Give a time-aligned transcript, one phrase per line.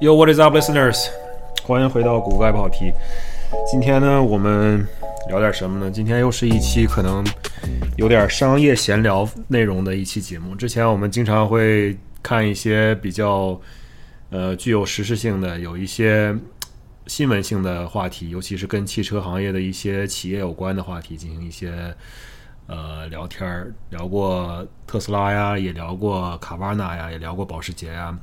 [0.00, 1.08] Yo, what is up, listeners？
[1.64, 2.92] 欢迎回到古怪跑题。
[3.68, 4.86] 今天呢，我们
[5.28, 5.90] 聊点什么呢？
[5.90, 7.26] 今天又是一期可能
[7.96, 10.54] 有点商业闲聊内容的一期节目。
[10.54, 13.60] 之前我们经常会看一些比较
[14.30, 16.32] 呃具有实时性的、有一些
[17.08, 21.92] 新闻性的话题，尤其是跟汽车行业的一些企业有关的话题，进行一些
[22.68, 23.74] 呃聊天儿。
[23.90, 28.16] 聊过特斯拉呀，也聊过卡瓦纳呀，也聊过保时捷呀。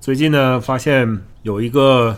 [0.00, 2.16] 最近呢，发现有一个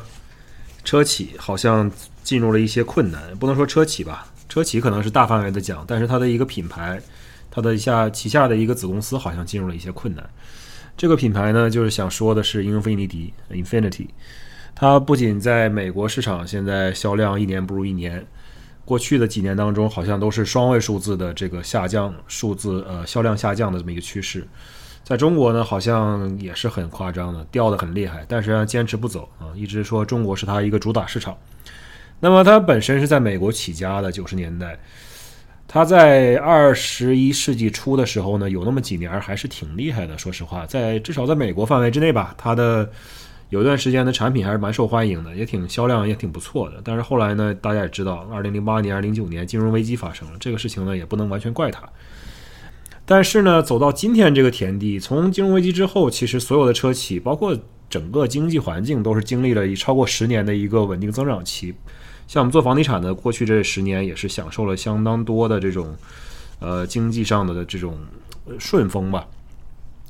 [0.84, 1.90] 车企好像
[2.22, 7.00] 进入了一些困难，不能说车企吧，车企可能是大范围的讲，但是它的一个品牌，
[7.50, 10.28] 它的一下旗下的一个子公司好像进入了一些困难。
[10.96, 14.08] 这个品牌呢，就是想说的是英菲尼迪 （Infinity），
[14.74, 18.24] 它不仅在美国市场现在销量一年不如一年，
[18.84, 24.46] 过去的几年当中好像都是双位数字的这个下降数字，呃，销量下降的这么一个趋势。
[25.10, 31.36] 在中国呢，好像也是很夸张的，掉的很厉害，但是呢坚持不走啊，一直说中国是它一个主打市场。
[32.20, 34.78] 那么它本身是在美国起家的，九十年代，
[35.66, 40.16] 它在二十一世纪初的时候呢，有那么几年还是挺厉害的。
[40.16, 42.88] 说实话，在至少在美国范围之内吧，它的
[43.48, 46.80] 有一段时间的产品还是蛮受欢迎的，也挺销量也挺不错的。
[46.84, 51.82] 但是后来呢，大家也知道，二零零八年、二零零九年金融危机发生了，这个事情呢也不能完全怪它。
[53.10, 57.58] 但是呢，走到今天这个田地，从金融危机之后，其实所有的车企，包括
[57.88, 61.74] 整个经济环境，都是经历了一超过十年的一个稳定增长期。
[62.28, 65.92] 像我们做房地产的，过去这十年也是享受了相当多的这种，
[66.60, 67.98] 呃，经济上的这种
[68.60, 69.26] 顺风吧。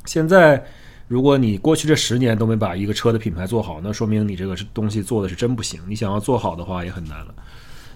[0.05, 0.62] 现在，
[1.09, 5.81] 如果你过去这十年都没把一个车的品牌做好，那说明你这个东西做的是真不行。
[5.89, 7.35] 你想要做好的话，也很难了。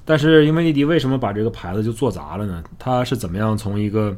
[0.07, 2.65] 但是英菲尼迪为什么把这个牌子就做砸了呢？
[2.79, 4.17] 它是怎么样从一个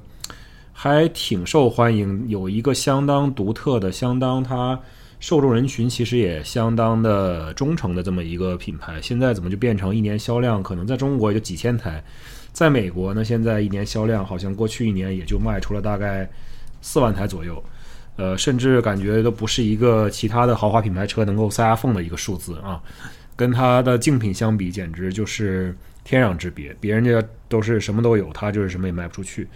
[0.78, 4.78] 还挺受欢迎，有一个相当独特的、相当它
[5.18, 12.04] 受众人群其实也相当的忠诚的这么一个品牌，现在怎么就变成一年销量可能在中国也就几千台，
[12.52, 13.24] 在美国呢？
[13.24, 16.28] 现在一年销量好像过去一年也就卖出了大概
[16.82, 17.64] 四万台左右，
[18.16, 22.78] 呃，甚至感觉都不是一个其他的豪华品牌车能够塞牙缝的一个数字啊，
[23.34, 26.76] 跟它的竞品相比，简直就是天壤之别。
[26.78, 29.48] 别人家都是什么都有，它就是什么也卖不出去。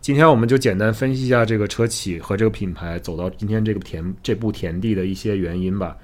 [0.00, 5.96] 今天我们就简单分析一下这个车企和这个品牌走到今天这个田这步田地的一些原因吧。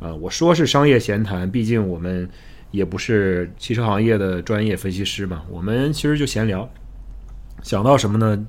[0.00, 2.28] 啊，我说是商业闲谈，毕竟我们
[2.72, 6.68] 也不是汽车行业的专业分析师嘛，我们其实就闲聊。
[7.62, 8.46] 想到什么呢，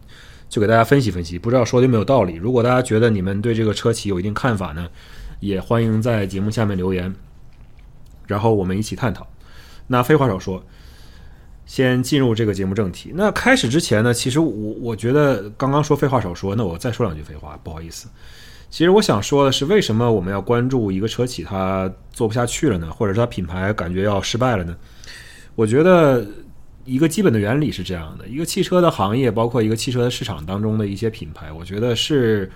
[0.50, 1.40] 就给大家分析分析。
[1.40, 2.36] 不知道说的有没有道理？
[2.36, 4.90] 如果大家觉得你们对这个车企有一定看法呢，
[5.40, 7.14] 也欢迎在节目下面留言，
[8.28, 9.26] 然后我们一起探讨。
[9.88, 10.62] 那废话少说。
[11.70, 13.12] 先进入这个节目正题。
[13.14, 18.08] 那开始之前呢，其实我我觉得刚刚说废话少说，那我再说两句废话，不好意思。
[18.72, 22.90] 其实我想说的是，为什么我们要关注一个车企它做不下去了呢？
[22.92, 24.76] 或者是它品牌感觉要失败了呢？
[25.54, 26.26] 我觉得
[26.86, 32.52] 一个基本的原理是这样的：一个汽车的行业，包括一个汽车的市场当中的一些品牌，我觉得是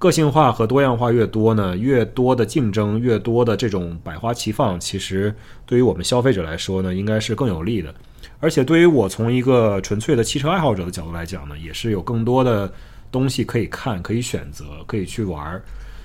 [0.00, 5.32] 个性化和多样化越多呢，越多的竞争，越多的这种百花齐放，其实
[5.64, 7.94] 对于我们消费者来说呢，应该是更有利的。
[8.40, 12.72] 而且对于我从一个纯粹的汽车爱好者的角度来讲呢，也是有更多的
[13.10, 15.62] 东西可以看、可以选择、可以去玩儿，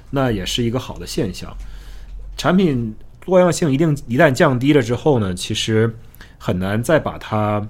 [0.09, 1.55] 那也是一个好的现象。
[2.35, 5.95] 产品多样性一定一旦降低了之后呢，其实
[6.39, 7.65] 很难再把它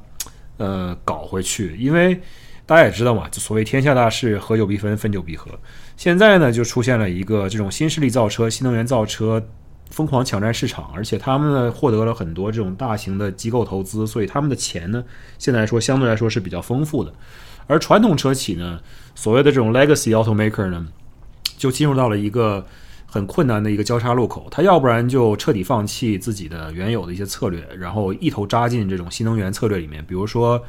[0.57, 2.21] 呃搞回去，因为
[2.65, 5.51] 大家也知道嘛，就所谓天下大事，合久必分，分久必合。
[5.97, 9.45] 现在呢，就出现了一个这种新势力造车、新能源造车。
[9.93, 15.03] 疯狂抢占市场，而且他们呢获得了很多这种大型的机构投资，所以他们的钱呢
[15.37, 17.13] 现在来说相对来说是比较丰富的。
[17.67, 18.79] 而传统车企呢，
[19.13, 20.87] 所谓的这种 legacy automaker 呢，
[21.57, 22.65] 就进入到了一个
[23.05, 24.47] 很困难的一个交叉路口。
[24.49, 30.03] 他要不然就彻底放弃自己的原有的一些策略，然后一头扎进这种新能源策略里面。
[30.07, 30.59] 比如说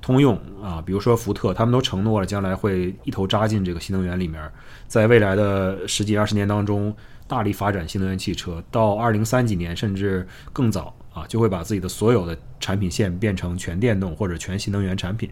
[0.00, 4.42] 通用啊，比如说福特，他们都承诺了将来会一头扎进这个新能源里面，
[4.88, 6.96] 在未来的十几二十年当中。
[7.30, 15.30] 大力发展新能源汽车，到二零三几年甚至更早啊，就会把自己的所有的产品线变成全电动或者全新能源产品，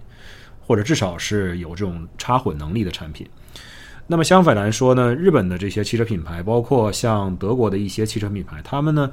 [0.64, 3.28] 或者至少是有这种插混能力的产品。
[4.06, 9.10] 那么相反来说呢，日本的这些汽车品牌，包括像德国的一些汽车品牌，他们呢？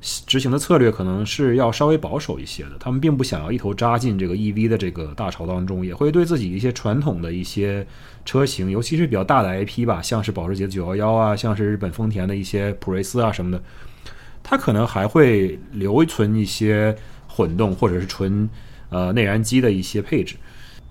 [0.00, 7.84] 执行的策略可能是要稍微保守一些的，他们并不想要一头扎进这个 EV 的这个大潮当中，也会对自己一些传统的一些
[8.24, 13.60] 车型，尤其是比较大的 IP 吧，像是保时捷911啊，像是日本丰田的一些普锐斯啊什么的，
[14.42, 16.94] 它可能还会留存一些
[17.26, 18.48] 混动或者是纯
[18.90, 20.36] 呃内燃机的一些配置，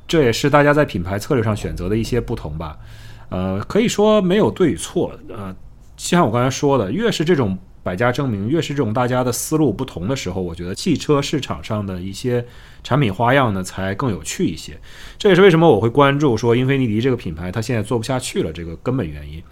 [0.08, 2.78] 这也是大家在品牌策略上选择的一些不同吧。
[3.30, 5.56] 呃，可以说没有对与错，呃。
[5.98, 12.44] 像我刚才说的，越是这种百家争鸣，越是这种大家的思路不同的时候，我觉得汽车市场上的一些
[12.84, 14.76] 产品花样呢才更有趣一些。
[15.20, 19.44] 这也是为什么我会关注说英菲尼迪这个品牌它现在做不下去了这个根本原因。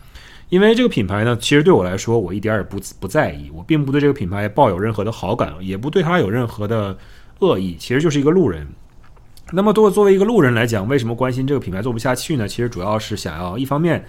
[0.49, 6.97] 因为这个品牌呢，其实对我来说，我一点也不不在意，我并不对这个品牌抱有任何的好感，也不对它有任何的
[7.37, 8.67] 恶意，其实就是一个路人。
[9.51, 12.47] 那么，作作为一个路人来讲，为什么关心这个品牌做不下去呢？
[12.47, 14.03] 其实主要是想要一方面，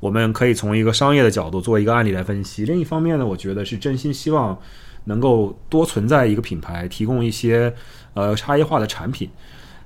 [0.00, 4.56] 我们可以从一个商业的角度做一个案例来分析；另一方面呢，我觉得是真心希望
[5.04, 7.74] 能够多存在一个品牌，提供一些
[8.14, 9.28] 呃差异化的产品。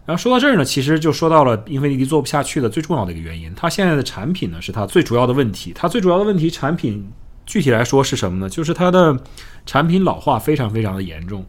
[0.04, 3.52] 然后说到这儿呢，其实就说到了英菲尼迪做不下去的最重要的一个原因。
[3.54, 5.72] 它现在的产品呢，是它最主要的问题。
[5.74, 7.08] 它最主要的问题，产品
[7.46, 8.50] 具体来说是什么呢？
[8.50, 9.16] 就是它的
[9.64, 11.46] 产品老化非常非常的严重。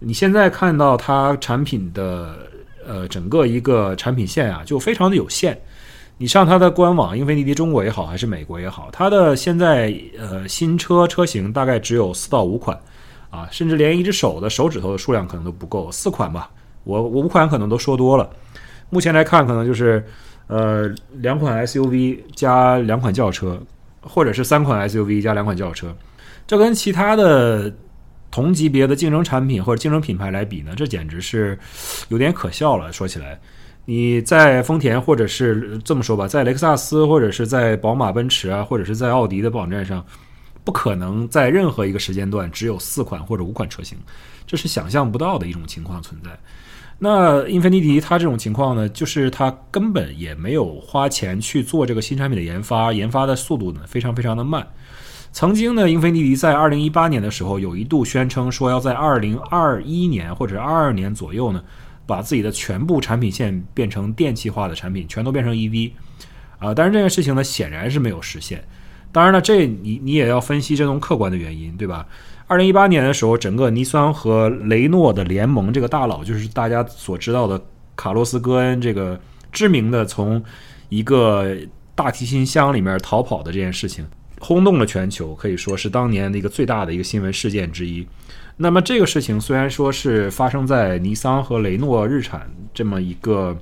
[0.00, 2.36] 你现在看到它产品的
[2.84, 5.56] 呃整个一个产品线啊，就非常的有限。
[6.18, 12.78] 你上它的官网，英菲尼迪中国也好，还是美国也好，它的现在呃新车车型大概只有四到五款
[13.28, 16.50] 啊，甚至连一只手的手指头的数量可能都不够，四款吧。
[16.84, 18.30] 我我五款可能都说多了，
[18.88, 20.02] 目前来看可能就是
[20.46, 23.60] 呃两款 SUV 加两款轿车，
[24.00, 25.94] 或者是三款 SUV 加两款轿车，
[26.46, 27.70] 这跟其他的
[28.30, 31.58] 同级别的竞争产品或者竞争品牌来比呢，这简直是
[32.08, 32.92] 有点可笑了。
[32.92, 33.38] 说起来，
[33.88, 40.04] 你在丰田或者是这么说吧，在雷克萨斯或者是在宝马、奔驰啊，或者是在奥迪的网站上，
[40.64, 43.96] 不可能在任何一个时间段只有四款或者五款车型，
[44.44, 46.30] 这是想象不到的一种情况存在。
[46.98, 54.66] 那英菲尼迪它这种情况呢，就是它根本也没有花钱去做这个新产品的研发，研发的速度呢非常非常的慢。
[55.30, 61.62] 曾经呢，英菲尼迪在二零一八年的时候有一度宣称说要在二零二一年或者二二年左右呢，
[62.06, 65.90] 把自己的全部产品线变成电气化的产品，全都变成 EV。
[66.58, 68.64] 啊，但是这件事情呢显然是没有实现。
[69.12, 72.06] 当然了，这你你也要分析这种客观的原因，对吧？
[72.46, 77.60] 二零一八年的时候，整个尼桑和雷诺的联盟，这个大佬就是大家所知道的
[77.96, 79.18] 卡洛斯·戈恩，这个
[79.50, 80.42] 知名的从
[80.88, 81.56] 一个
[81.94, 84.06] 大提琴箱里面逃跑的这件事情，
[84.38, 88.06] 轰动了全球，可以说是当年的一个最大的一个新闻事件之一。
[88.56, 93.56] 那么这个事情虽然说是发生在尼桑和雷诺日产这么一个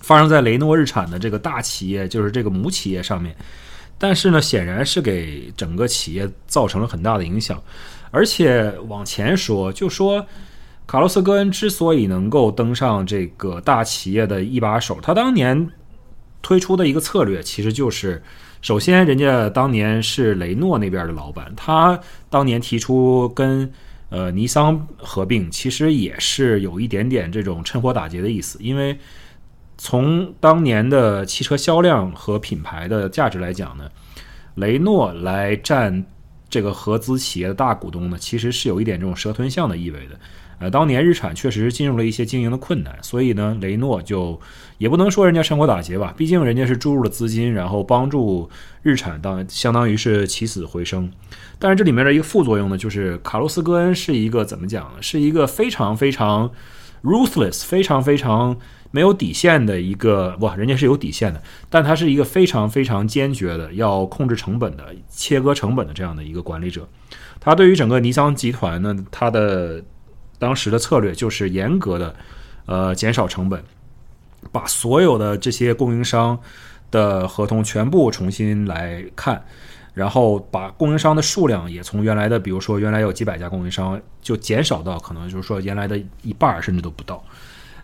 [0.00, 3.36] 发生在雷诺日产的这个大企业，就是这个母企业上面。
[3.98, 7.60] 但是呢，显然是给整个企业造成了很大的影响，
[8.10, 10.24] 而且往前说，就说
[10.86, 15.68] 卡洛斯·戈恩之所以能够登上这个大企业的一把手，他当年
[16.40, 18.22] 推出的一个策略，其实就是，
[18.62, 22.00] 首先，人家当年是雷诺那边的老板，他
[22.30, 23.70] 当年提出跟
[24.10, 28.98] 呃尼桑合并，其实也是有一点点这种趁火打劫的意思，因为。
[29.80, 33.88] 从当年的汽车销量和品牌的价值来讲呢，
[34.56, 36.04] 雷诺来占
[36.50, 40.18] 这个合资企业的大股东呢，其实是有一点这种蛇吞象的意味的。
[40.58, 44.40] 呃，当年日产确实进入了一些经营的困难，所以呢，雷诺就
[44.78, 48.48] 也不能说人家趁火打劫吧，毕竟人家是注入了资金，然后帮助
[48.82, 51.10] 日产当相当于是起死回生。
[51.58, 55.00] 但是这里面的一个副作用呢，就是卡洛斯·戈恩是一个怎么讲呢？
[55.00, 56.50] 是一个非常非常
[57.02, 58.56] ruthless，非常非常。
[58.90, 66.88] 没有底线的一个哇，人家是有底线的，但他是一个非常非常坚决的要控制成本的、切割成本的这样的一个管理者。
[67.38, 69.84] 他对于整个尼桑集团呢，他的
[70.38, 72.14] 当时的策略就是严格的
[72.66, 73.62] 呃减少成本，
[74.52, 76.38] 把所有的这些供应商
[76.90, 79.42] 的合同全部重新来看，
[79.94, 87.22] 然后把供应商的数量也从原来的比如说原来有几百家供应商，就减少到可能就是说原来的一半甚至都不到。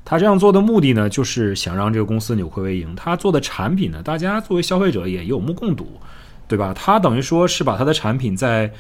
[0.07, 2.95] 他这样做的目的呢，就是想让这个公司扭亏为盈。
[2.95, 5.99] 他做的产品呢，大家作为消费者也有目共睹，
[6.47, 6.75] 对吧？
[6.75, 8.71] 他等于说是把他的产品在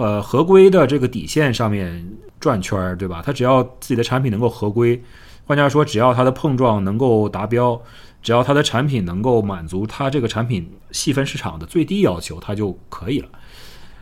[0.00, 3.22] 呃合规的这个底线上面转圈儿，对吧？
[3.22, 5.00] 他只要自己的产品能够合规，
[5.44, 7.78] 换句话说，只要它的碰撞能够达标，
[8.22, 13.28] 只要它的产品能够满足它这个产品细分市场的最低要求，它就可以了。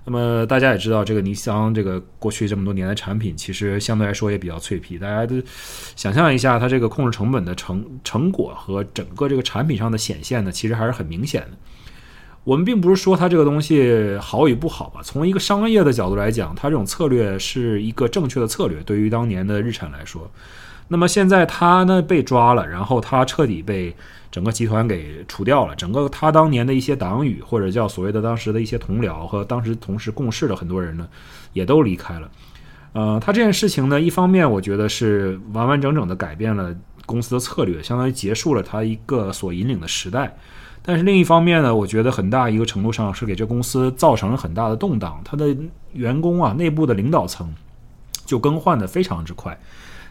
[0.05, 4.99] 那么大家也知道，这个尼桑这个过去这么多年的产品，其实相对来说也比较脆皮。
[4.99, 5.35] 大家都
[5.97, 11.59] 想象一下，它这个控制成本的成成果和整个这个产品上的显现呢，其实还是很明显的。
[12.49, 18.79] 我们并不是说它这个东西好与不好吧，从一个商业的角度来讲，它这种策略是一个正确的策略。
[18.85, 20.31] 对于当年的日产来说，
[20.89, 23.95] 那么现在它呢被抓了，然后它彻底被。
[24.31, 31.09] 整个集团给除掉了，整个他当年的一些党羽或者叫所谓的当时的一些同僚和当时同时共事的很多人呢，
[31.55, 32.31] 也都离开了。
[32.93, 36.77] 呃，他这件事情呢，一方面我觉得是完完整整的改变了
[37.07, 40.37] 公司的策略，相当于结束了它一个所引领的时代。
[40.89, 45.55] 但是另一方面呢，我觉得很大一个程度上是给这公司造成了很大的动荡，它的
[45.93, 47.55] 员工啊，内部的领导层
[48.25, 49.61] 就更换的非常之快。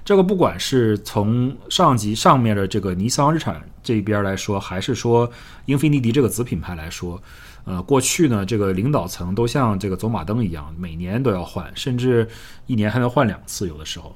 [0.06, 5.28] 这个不管是从上级上面的这个尼桑日产这边来说，还是说
[5.66, 7.20] 英菲尼迪这个子品牌来说，
[7.66, 12.28] 呃，过去呢，这个领导层都像这个走马灯一样，每年都要换，甚至
[12.68, 14.16] 一年还能换两次，有的时候。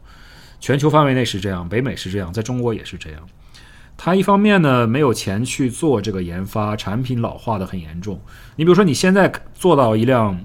[0.59, 3.27] 全球范围内是这样，北美是这样，在中国也是这样。
[4.03, 8.19] 它一方面呢没有钱去做这个研发，产品老化的很严重。
[8.55, 10.39] 你比如说你现在做到一辆。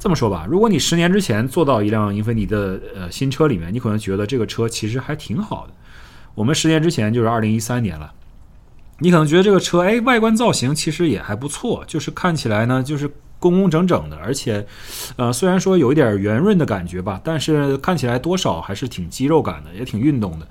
[0.00, 5.72] 这么说吧，如果你十年之前坐到一辆英菲尼的呃新车里面，你可能觉得这个车其实还挺好的。
[6.36, 8.12] 我们十年之前就是二零一三年了，
[9.00, 13.10] 你可能觉得这个车哎外观造型其实也还不错，就是看起来呢就是
[13.40, 14.64] 工工整整的，而且
[15.16, 20.46] 呃虽然说有一点圆润的感觉吧，但是看起来多少还是挺肌肉感的，也挺运动的，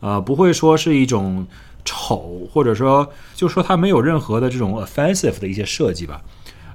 [0.00, 1.46] 呃不会说是一种
[1.90, 6.22] 丑，或者说就说它没有任何的这种 offensive 的一些设计吧。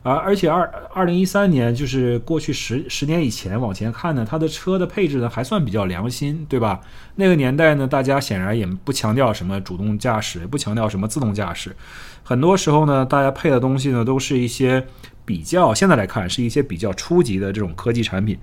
[0.03, 6.81] 而而且二二零一三年就是过去十十年以前往前看呢，它的车的配置呢还算比较良心，对吧？
[7.15, 11.74] 那个年代呢，大家显然也不强调什么主动驾驶，也不强调什么自动驾驶，
[12.22, 14.86] 很多时候呢，大家配的东西呢都是一些
[15.24, 18.38] 比较现在来看是一些比较初级的这种科技产品，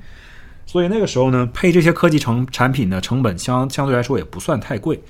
[0.64, 5.00] 所以那个时候呢，配这些科技成产品的成本相相对来说也不算太贵。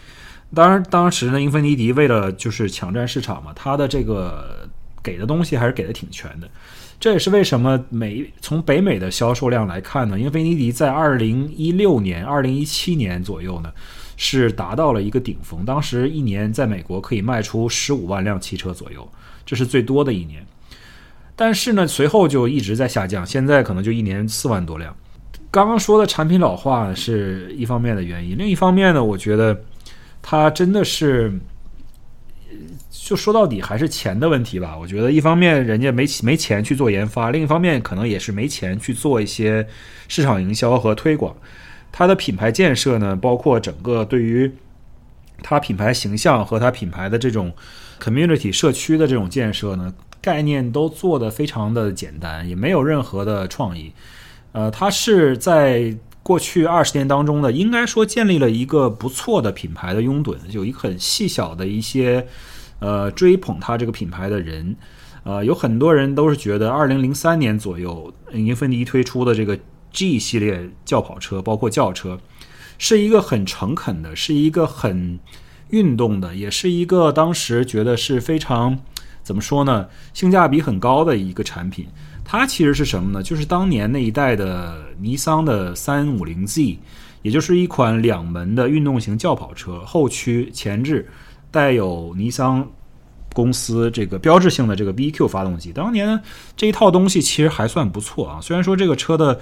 [0.54, 4.68] 当然，当时呢，英菲尼迪为了就是抢占市场嘛，它的这个。
[5.04, 6.49] 给的东西还是给的挺全的，
[7.00, 10.16] 这也是为什么美从北美的销售量来看呢？
[10.16, 13.73] 英菲尼迪在二零一六年、二零一七年左右呢，
[14.16, 19.11] 是达到了一个顶峰，当时一年在美国可以卖出十五万辆汽车左右，
[19.44, 20.47] 这是最多的一年。
[21.35, 24.94] 但是呢，随后就一直在下降，现在可能就一年四万多辆。
[25.50, 29.61] 刚刚说的产品老化是一方面的原因，另一方面呢，我觉得
[30.23, 31.38] 它真的是。
[32.91, 34.76] 就说到底还是钱的问题吧。
[34.79, 39.67] 我觉得一方面人家没没钱去做研发，另一方面可能也是没钱去做一些
[40.09, 41.35] 市场营销和推广。
[41.91, 44.50] 它的品牌建设呢，包括整个对于
[45.43, 47.52] 它品牌形象和它品牌的这种
[47.99, 53.91] community 社区的这种建设呢，概念都做得非常的简单，也没有任何的创意。
[54.52, 62.26] 呃，它是在过去二十年当中呢，应该说建立了一个不错的品牌的拥趸，有一个很细小的一些。
[62.85, 64.75] 呃，追捧它这个品牌的人，
[65.23, 69.57] 呃，有很多人都是觉得，二零零三年左右，英菲尼迪推出的这个
[69.93, 72.19] G 系列轿跑车，包括轿车，
[72.79, 75.21] 是一个很诚恳的，是一个很
[75.69, 78.76] 运动的，也是一个当时觉得是非常
[79.23, 81.87] 怎么说呢，性价比很高的一个产品。
[82.25, 83.23] 它其实是什么呢？
[83.23, 86.79] 就是当年那一代的尼桑的三五零 Z，
[87.23, 91.09] 也就是一款两门的运动型轿跑车，后驱前置。
[91.50, 92.67] 带有尼桑
[93.35, 96.19] 公司这个标志性的这个 BQ 发动机，当年
[96.57, 98.41] 这一套东西其实还算不错啊。
[98.41, 99.38] 虽然说这个车的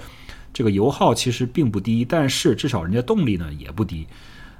[0.51, 4.05] 这个油耗其实并不低，但是至少人家动力呢也不低。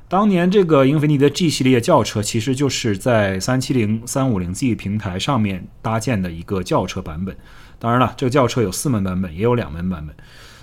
[0.08, 7.36] 当年这个英菲尼迪的 G 系列轿车其实就是在三七零、三五零 Z 平台上面搭建的一个轿车版本。
[7.82, 10.16] 当然了，这个轿车有四门版本，也有两门版本。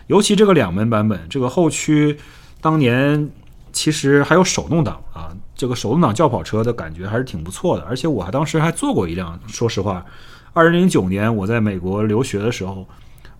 [0.06, 2.16] 尤其这个两门版本，这个后驱
[2.62, 3.28] 当年。
[3.70, 9.38] 其实还有手动挡啊，这个手动挡轿跑车的感觉还是挺不错的，而且我还当时还坐过一辆。
[9.46, 10.04] 说实话，
[10.54, 12.88] 二零零九年我在美国留学的时候，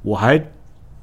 [0.03, 0.39] 我还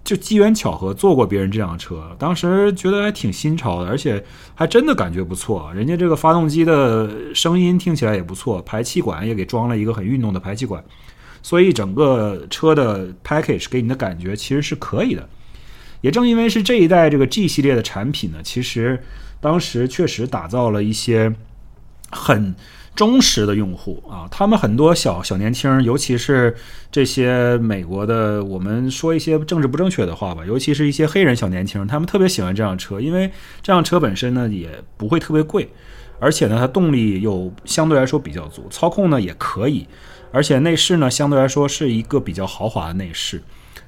[0.06, 5.74] 就机缘巧合坐过别人这辆车，当时觉得还挺新潮的，而且还真的感觉不错。
[5.74, 10.82] 人家这个发动机的声音听起来也不错，排气管也给装了一个很运动的排气管，
[11.46, 15.30] 所以整个车的 package 给你的感觉其实是可以的。
[16.02, 19.00] 也正因为是这一代这个 G 系列的产品呢，其实
[19.40, 21.32] 当时确实打造了一些
[22.10, 22.56] 很
[22.96, 24.28] 忠实的用户啊。
[24.32, 26.56] 他们很多小小年轻，尤其是
[26.92, 33.30] 这些美国的，我们说一些政治不正确的话吧，尤其是一些黑人小年轻，他们特别喜欢这辆车，因为
[33.62, 35.70] 这辆车本身呢也不会特别贵，
[36.20, 39.88] 而且呢它动力又相对来说比较足，操控呢也可以，
[40.36, 43.42] 而且内饰呢相对来说是一个比较豪华的内饰。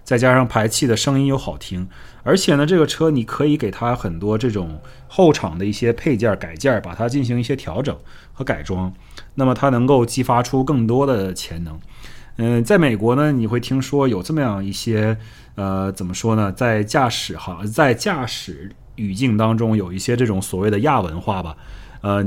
[0.05, 1.85] 再加上排气的声音又好听，
[2.23, 7.93] 而且呢，这个车你可以给它很多这种后场的一些配件改件，把它进行一些调整
[8.31, 8.93] 和改装，
[9.35, 11.77] 那么它能够激发出更多的潜能。
[12.37, 15.17] 嗯，在美国呢，你会听说有这么样一些，
[15.55, 21.57] 呃，怎么说呢，在驾驶哈，在驾驶语境当中有一些这种所谓的亚文化吧。
[22.01, 22.23] 呃，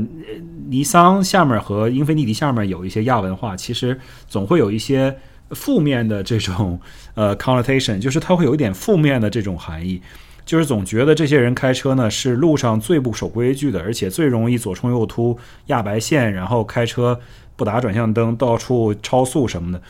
[0.68, 5.16] 尼桑下面和英菲尼迪下面有一些亚文化，其实总会有一些。
[5.52, 6.78] 负面的这种
[7.14, 10.00] 呃 connotation，就是它会有一点负面的这种含义，
[10.46, 15.36] 就是总觉得这些人开车呢是路上最不守规矩的，而且最容易左冲右突、
[15.66, 17.18] 压白线，然后开车
[17.56, 19.82] 不打转向灯、到处超速什么的。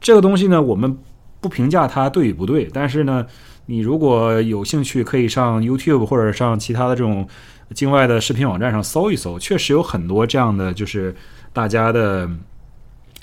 [0.00, 0.98] 这个东西呢，我们
[1.40, 3.24] 不评价它对与不对，但是呢，
[3.66, 7.28] 你如果有兴趣，可以上 YouTube 或者上其他的这种
[7.74, 11.14] 境外的视频网站上搜一搜，确实有很多这样的，就是
[11.52, 12.28] 大家的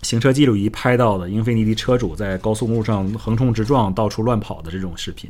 [0.02, 5.30] 行车记录仪拍到的英菲尼迪车主在高速公路上横冲直撞、到处乱跑的这种视频。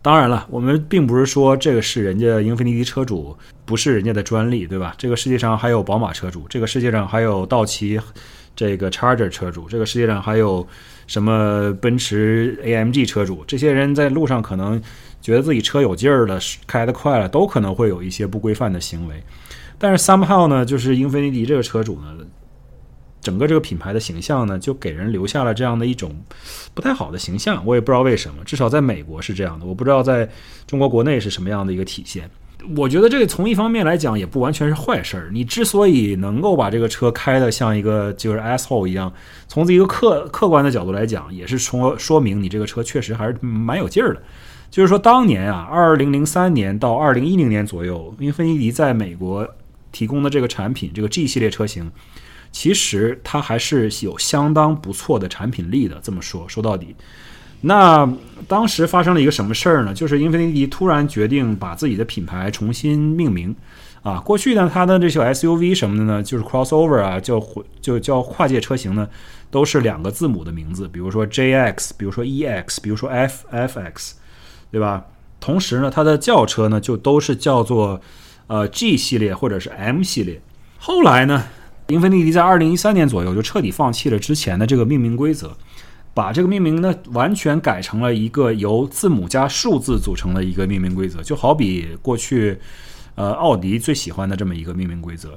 [0.00, 4.94] 当然了，我们并不是说这个是人家英菲尼迪车主不是人家的专利，对吧？
[4.96, 7.98] 这个世界上还有宝马车主，这个世界上还有道奇
[8.54, 10.66] 这个 Charger 车主，这个世界上还有
[11.08, 13.44] 什么奔驰 AMG 车主？
[13.46, 14.80] 这些人在路上可能
[15.20, 19.22] 觉得自己车有劲儿了，开得快了，都可能会有一些不规范的行为。
[19.78, 22.16] 但是 somehow 呢，就是英菲尼迪这个车主呢。
[23.20, 26.16] 整个这个品牌的形象呢，就给人留下了这样的一种
[26.72, 27.60] 不太好的形象。
[27.66, 29.66] 我也不知道为什么，至少在美国是这样的。
[29.66, 30.26] 我不知道在
[30.68, 32.30] 中国国内是什么样的一个体现。
[32.76, 35.30] 我觉得这个从一方面来讲，也不完全是坏事儿。
[35.32, 39.12] 你之所以能够把这个车开的像一个就是 asshole 一样，
[39.48, 44.22] 从一个客客观的角度来讲，也是说说明你这个车确实还是蛮有劲儿的。
[44.70, 49.48] 就是说，当年啊，二零零三年到二零一零年左右，英菲尼迪在美国
[49.90, 51.90] 提供的这个产品，这个 G 系列车型。
[52.50, 56.00] 其实它还是有相当不错的产品力的。
[56.02, 56.96] 这么说，说到底，
[57.60, 58.10] 那
[58.46, 59.92] 当时发生了一个什么事儿呢？
[59.92, 63.54] 就是英菲尼迪突然决定把自己的品牌重新命名。
[64.02, 67.42] 啊，过去呢，它的这些 SUV 什么的呢，就是 crossover 啊，叫
[67.80, 69.06] 就叫跨界车型呢，
[69.50, 74.12] 都是两个字母的名字，比如说 JX，比如说 EX，比如说 FFX，
[74.70, 75.04] 对吧？
[75.40, 78.00] 同时呢，它的轿车呢，就都是叫做
[78.46, 80.40] 呃 G 系列或者是 M 系列。
[80.78, 81.44] 后来呢？
[81.88, 85.56] 英菲尼迪在二零一三年左右就彻底放弃了之前的这个命名规则，
[86.12, 92.58] 把这个命名呢完全改成了一个由字母加数字组成的一个命名规则，就好比过去，
[93.14, 95.30] 呃，奥迪最喜欢的这么一个命名规则，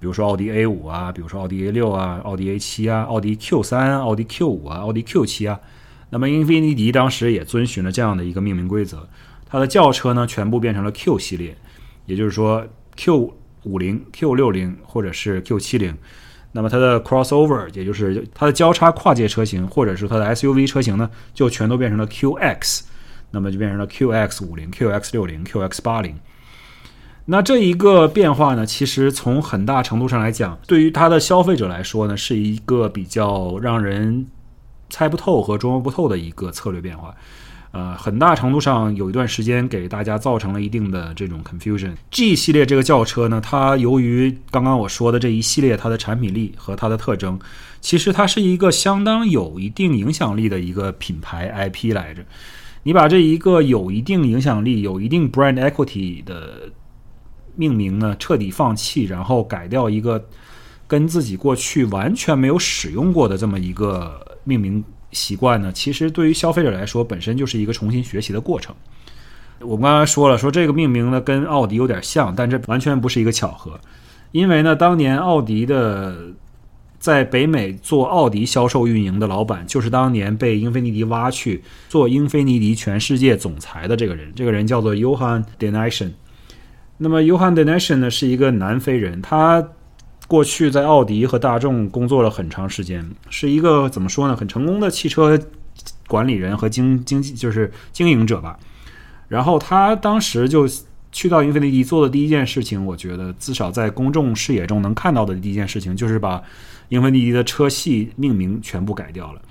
[0.00, 5.60] 比如说奥迪 A 五啊，比如说奥迪 A 六啊，奥迪 A 七啊，奥迪 Q 三、奥迪 Q 五啊，奥迪 Q 七啊。
[6.12, 9.08] 那么英菲尼迪当时也遵循了这样的一个命名规则，
[9.44, 11.56] 它的轿车呢全部变成了 Q 系列，
[12.06, 13.34] 也就是说 Q。
[13.64, 15.96] 五零 Q 六零或者是 Q 七零，
[16.50, 22.80] 那么它的 crossover，也就是它的交叉跨界车型，或者是它的 SUV 车型呢，就全都变成了 QX，
[23.30, 26.16] 那么就变成了 QX 五零、QX 六零、QX 八零。
[27.26, 34.26] 那这一个变化呢，其实从很大程度上来讲，对于它的消费者来说呢，是一个比较让人
[34.92, 37.14] 猜不透和琢磨不透的一个策略变化。
[37.70, 41.94] 呃，很大程度上有一段时间给大家造成了一定的这种 confusion。
[42.10, 47.40] G 系列这个轿车呢，它由于刚刚我说的这一系列它的产品力和它的特征，
[47.80, 52.22] 其实它是一个相当有一定影响力的一个品牌 IP 来着。
[52.82, 56.70] 你把这一个有一定影响力、有一定 brand equity 的
[57.56, 60.22] 命名呢彻底放弃，然后改掉一个
[60.86, 64.84] 跟自己过去完全没有使用过的这么一个命名。
[65.14, 68.74] 习惯呢，其实对于消费者来说，本身就是一个重新学习的过程。
[69.60, 73.78] 我们刚才说了，说这个命名呢跟奥迪有点像，但这完全不是一个巧合。
[74.30, 76.16] 因为呢，当年奥迪的
[76.98, 84.32] 在北美做奥迪销售运营的老板，就是当年被英菲尼迪挖去做英菲尼迪全世界总裁的这个人。
[84.34, 86.14] 这个人叫做 Johan d e n i s h e n
[86.96, 89.62] 那么 Johan d e n i s h e n 呢是一个南非人，他。
[90.32, 94.34] 过去在奥迪和大众工作了很长时间，是一个怎么说呢？
[94.34, 95.38] 很成功的汽车
[96.08, 98.58] 管理人和经经济就是经营者吧。
[99.28, 100.66] 然后他当时就
[101.10, 106.42] 去到英菲尼迪做的第一件事情，我觉得至少在公众视野中能看到的第一件事情，就是把
[106.88, 109.42] 英菲尼迪的车系命名全部改掉了。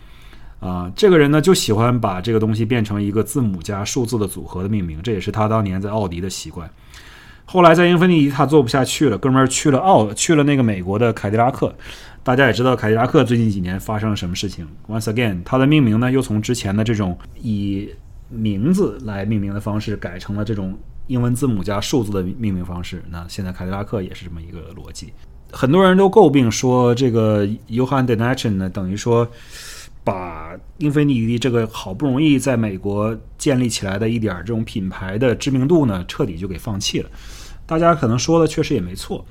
[0.59, 6.67] 啊，这个人呢就喜欢把这个东西变成一个字母加数字的组合的命名，这也是他当年在奥迪的习惯。
[7.45, 11.73] 后来在英菲尼迪，他做不下去了，哥们儿去了奥，去了那个美国的凯迪拉克。
[12.23, 14.67] 大家也知道凯迪拉克最近几年发生了什么事情。
[14.87, 17.89] Once again，它的命名呢又从之前的这种以
[18.29, 20.77] 名字来命名的方式，改成了这种
[21.07, 23.03] 英文字母加数字的命名方式。
[23.09, 25.11] 那现在凯迪拉克也是这么一个逻辑。
[25.51, 29.29] 很多人都诟病说，这个 Johan d e n a c h e n 呢，等于说。
[30.03, 37.09] 把英菲尼迪这个好不容易在美国建立起来的一点这种品牌的知名度呢，彻底就给放弃了。
[37.71, 39.25] 大家可能说的确实也没错，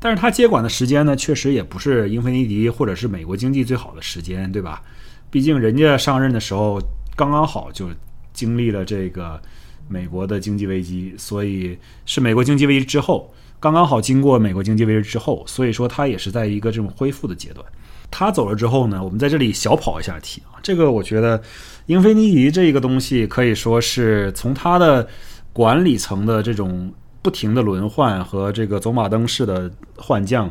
[0.00, 4.82] 但是他接管的时间呢，确实也不是英菲尼迪或者是美国经济最好的时间，对吧？
[5.30, 6.82] 毕竟人家上任的时候
[7.14, 7.88] 刚刚好就
[8.32, 9.40] 经历了这个
[9.86, 17.64] 美国的经济危机，所以是美国经济危机之后，刚刚好经过美国经济危机之后，所以说他也是在一个这种恢复的阶段。
[18.10, 20.58] 他走了之后呢，我们在这里小跑一下题啊。
[20.64, 21.40] 这个我觉得，
[21.86, 25.06] 英菲尼迪这个东西可以说是从他的
[25.52, 26.92] 管理层的这种
[27.24, 30.48] 不停的轮换和这个走马灯式的换将，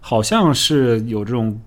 [0.00, 1.58] 好像是有这种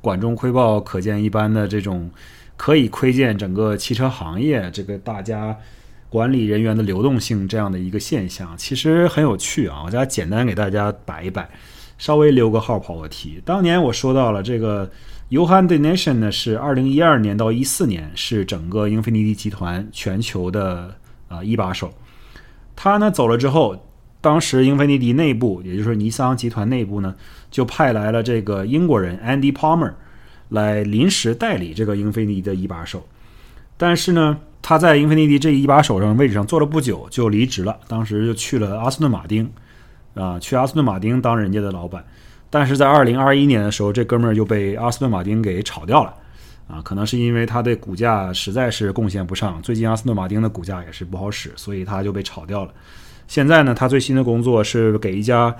[0.00, 2.10] 管中窥豹、可见一斑的这种
[2.56, 5.54] 可以窥见整个汽车行业这个大家
[6.08, 9.82] 管理人员的流动性这样的一个现象，其实很有趣啊！
[9.84, 11.46] 我再简单给大家摆一摆，
[11.98, 13.42] 稍微留个号跑个题。
[13.44, 14.90] 当年我说到了这个。
[15.32, 20.94] Johan d e n a t i o n 呢是二零一二年到一四年是整个英菲尼迪集团全球的
[21.26, 21.90] 啊一把手。
[22.74, 23.76] 他呢走了之后，
[24.20, 27.14] 当时英菲尼迪内部，也就是尼桑集团内部呢，
[27.50, 29.92] 就派来了这个英国人 Andy Palmer
[30.48, 33.06] 来临时代理这个英菲尼迪的一把手。
[33.76, 39.50] 但是呢，他在英菲尼迪这一把手上位置上做了不久就离职了，当时就去了阿斯顿马丁
[40.14, 42.04] 啊，去阿斯顿马丁当人家的老板。
[42.48, 46.14] 但是在二零二一年的时候，这哥们儿就被阿斯顿马丁给炒掉了，
[46.72, 49.60] 啊，可能是因为他的股价实在是贡献不上。
[49.60, 52.72] 最近阿斯顿马丁的股价也是不好使，所以他就被炒掉了。
[53.28, 55.54] 现在呢，他最新的工作是给一家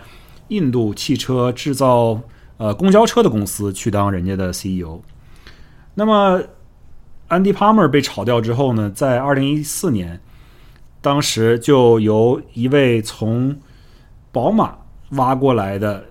[0.48, 2.18] 印度汽车制造
[2.57, 5.03] 呃公交车的公司去当人家的 CEO。
[5.94, 6.42] 那么
[7.29, 10.18] 安迪帕默被炒掉之后呢，在二零一四年，
[11.03, 13.55] 当时就由一位从
[14.33, 14.79] 宝马
[15.11, 16.07] 挖过来的。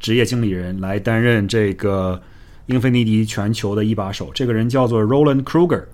[0.00, 2.22] 职业经理人来担任这个
[2.68, 5.84] 英菲尼迪全球的一把手，这个人叫做 Roland Kruger。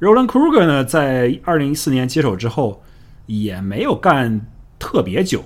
[0.00, 2.82] Roland Kruger 呢，在二零一四年接手之后，
[3.26, 4.40] 也没有干
[4.78, 5.44] 特别久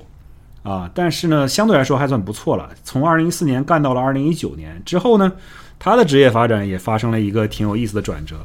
[0.62, 2.70] 啊，但是呢，相对来说还算不错了。
[2.84, 5.32] 从二零一四年干到了二零一九年之后呢，
[5.78, 8.36] 他的职业发展也发生了一个挺有意思的转折。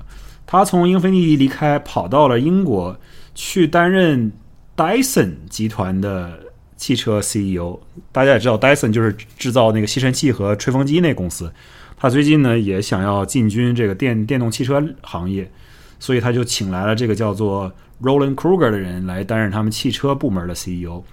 [0.46, 2.98] 他从英菲尼迪离开，跑到了英国
[3.36, 4.32] 去担任
[4.76, 6.40] Dyson 集团的。
[6.78, 7.76] 汽车 CEO，
[8.12, 11.52] 大家也知道，Dyson 就是制造那个吸尘器和吹风机那公司。
[11.98, 15.52] 他最近呢也想要进军这个电电动汽车行业，
[16.00, 17.70] 所以他就请来了这个叫做
[18.02, 21.04] Roland Kruger 的人来担任他们汽车部门的 CEO。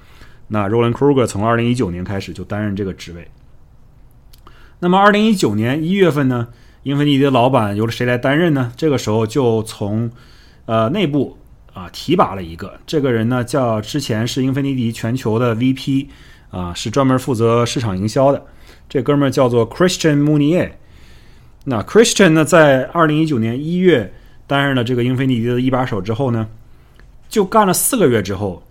[0.49, 3.27] 那 Roland Kruger 从二零一九年开始就担任这个职位。
[4.79, 6.49] 那么二零一九年一月份呢，
[6.83, 8.73] 英菲尼迪的老板由谁来担任呢？
[8.77, 10.11] 这个时候就从
[10.67, 11.39] 呃内部。
[11.73, 16.07] 啊，提拔了一个，这个人呢叫之前是英菲尼迪全球的 VP，
[16.51, 18.41] 啊，是专门负责市场营销的。
[18.89, 20.71] 这哥们儿叫做 Christian Munier。
[21.65, 24.13] 那 Christian 呢，在二零一九年一月
[24.47, 26.47] 担任了这个英菲尼迪的一把手之后呢，
[27.29, 28.63] 就干了四个月之后，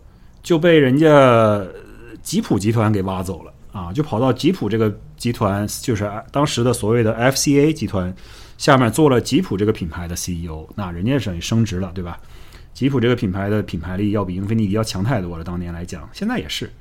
[0.43, 1.65] 就被人家
[2.21, 8.13] 吉普集团给挖走了啊，就跑到吉普这个集团，就是当时的所谓的 FCA 集团
[8.59, 10.67] 下面做了吉普这个品牌的 CEO。
[10.75, 12.19] 那人家等于升职了，对吧？
[12.75, 16.71] 吉普这个品牌的品牌力要比英菲尼迪要强太多了，当年来讲，现在也是，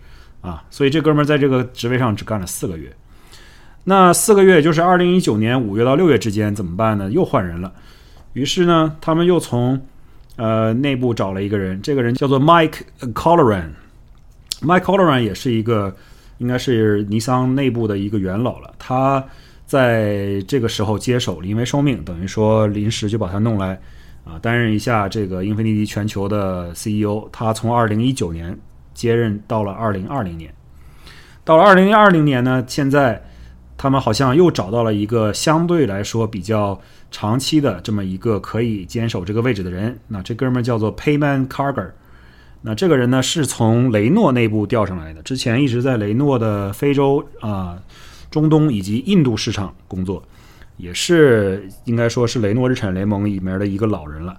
[0.42, 2.94] 啊，所以这哥们儿在这个职位上只干了四个月。
[3.84, 7.10] 那四个月就是二零一九年五月到六月之间怎么办呢？
[7.10, 7.72] 又换人了。
[8.32, 9.80] 于是呢，他们又从
[10.36, 12.80] 呃内部找了一个人，这个人叫做 Mike
[13.12, 13.70] Colleran。
[14.60, 15.94] Mike Colleran 也是一个
[16.38, 18.72] 应该是尼桑内部的一个元老了。
[18.78, 19.24] 他
[19.66, 23.80] 在这个时候接手临危受命，等于说临时就把他弄来。
[24.24, 28.56] 啊，担任一下这个英菲尼迪全球的 CEO，他从二零一九年
[28.94, 30.54] 接任到了二零二零年，
[31.42, 33.20] 到了二零二零年呢，现在
[33.82, 39.98] 他们好像又找到了一个相对来说比较长期的这么一个可以坚守这个位置的人。
[40.06, 41.90] 那这哥们儿叫做 Payman Carger，
[42.60, 47.76] 那这个人呢是从雷诺内部调上来的，之前一直在雷诺的非洲啊、
[48.30, 50.22] 中东以及印度市场工作。
[50.76, 54.38] 也是应该说是雷诺日产联盟里面的一个老人了。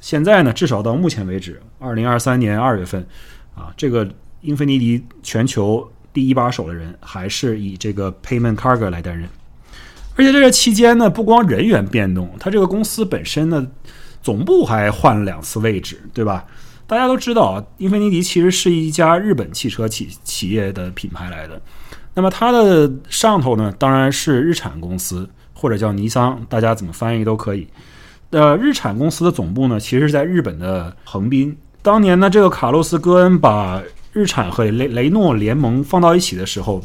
[0.00, 3.06] 现在呢，至少到目前为止，二零二三年二月份，
[3.54, 4.08] 啊，这个
[4.40, 5.86] 英菲尼迪全球
[6.18, 9.28] 第一把手的人还是以这个 Payment Cargo 来担任。
[10.16, 13.66] 而且在这期间呢，不光人员变动，他这个公司本身呢，
[14.20, 16.44] 总部还换了两次位置，对吧？
[16.86, 21.60] 大家都知道啊，英菲尼迪其实是一家日本汽车企企业的品牌来的。
[22.14, 25.28] 那么它的上头呢，当然是日产公司。
[25.60, 27.66] 或者叫尼桑，大家怎么翻译都可以。
[28.30, 31.58] 呃，日产公司的总部呢，其实是在日本的横滨。
[31.82, 33.82] 当年呢，这个卡洛斯·戈恩把
[34.18, 36.82] 日产和雷雷诺联盟放到一起的时候，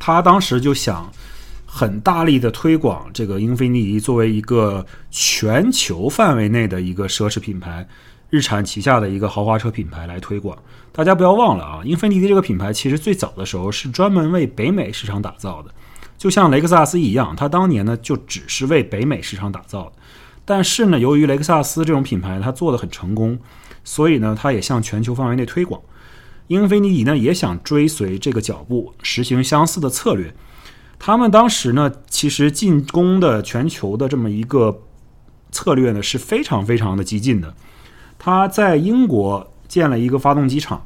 [0.00, 1.08] 他当时就想
[1.64, 7.86] 很大力的推广这个英菲尼迪作为一个全球范围内的一个奢侈品牌，
[8.28, 10.58] 日产旗下的一个豪华车品牌来推广。
[10.90, 15.72] 大家不要忘了啊，英菲尼迪这个品牌其实最早的时候是专门为北美市场打造的。
[16.18, 19.92] 就像雷克萨斯一样，它当年呢就只是为北美市场打造的。
[20.44, 23.38] 但是呢，由于雷克萨斯这种品牌它做的很成功，
[23.84, 25.80] 所以呢，它也向全球范围内推广。
[26.52, 30.34] 英菲尼迪呢也想追随这个脚步，实行相似的策略。
[30.98, 34.82] 他们当时呢，其实进攻的全球的这么一个
[35.50, 37.54] 策略呢是非常非常的激进的。
[38.18, 40.84] 他在英国建了一个发动机厂，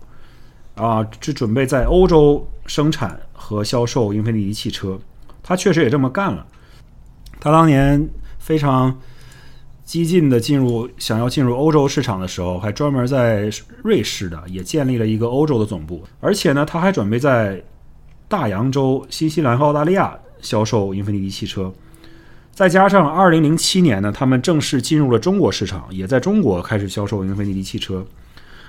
[0.76, 4.98] 啊，就准备在欧洲生产和销售英菲尼迪汽车。
[5.42, 6.46] 他确实也这么干了。
[7.40, 8.96] 他当年非常
[9.86, 13.48] 激进的进入，想要进入欧洲市场的时候，还专门在
[13.84, 16.02] 瑞士的也建立了一个欧洲的总部。
[16.20, 17.62] 而且呢，他还准备在
[18.26, 21.72] 大洋洲、新西兰和澳大利亚销售英菲尼迪汽车。
[22.50, 28.04] 再加上2007年呢，他们正式进入了中国市场，也在中国开始销售英菲尼迪汽车。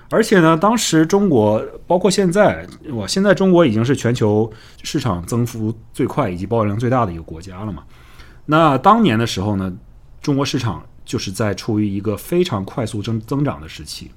[0.09, 4.49] 而且呢，当时中国包括现在，哇，现在中国已经是全球
[4.83, 7.83] 市场增幅最快以及保有量最大的一个国家了嘛。
[8.45, 9.73] 那当年的时候呢，
[10.21, 14.11] 中国市场就是在处于一个非常快速增增长的时期。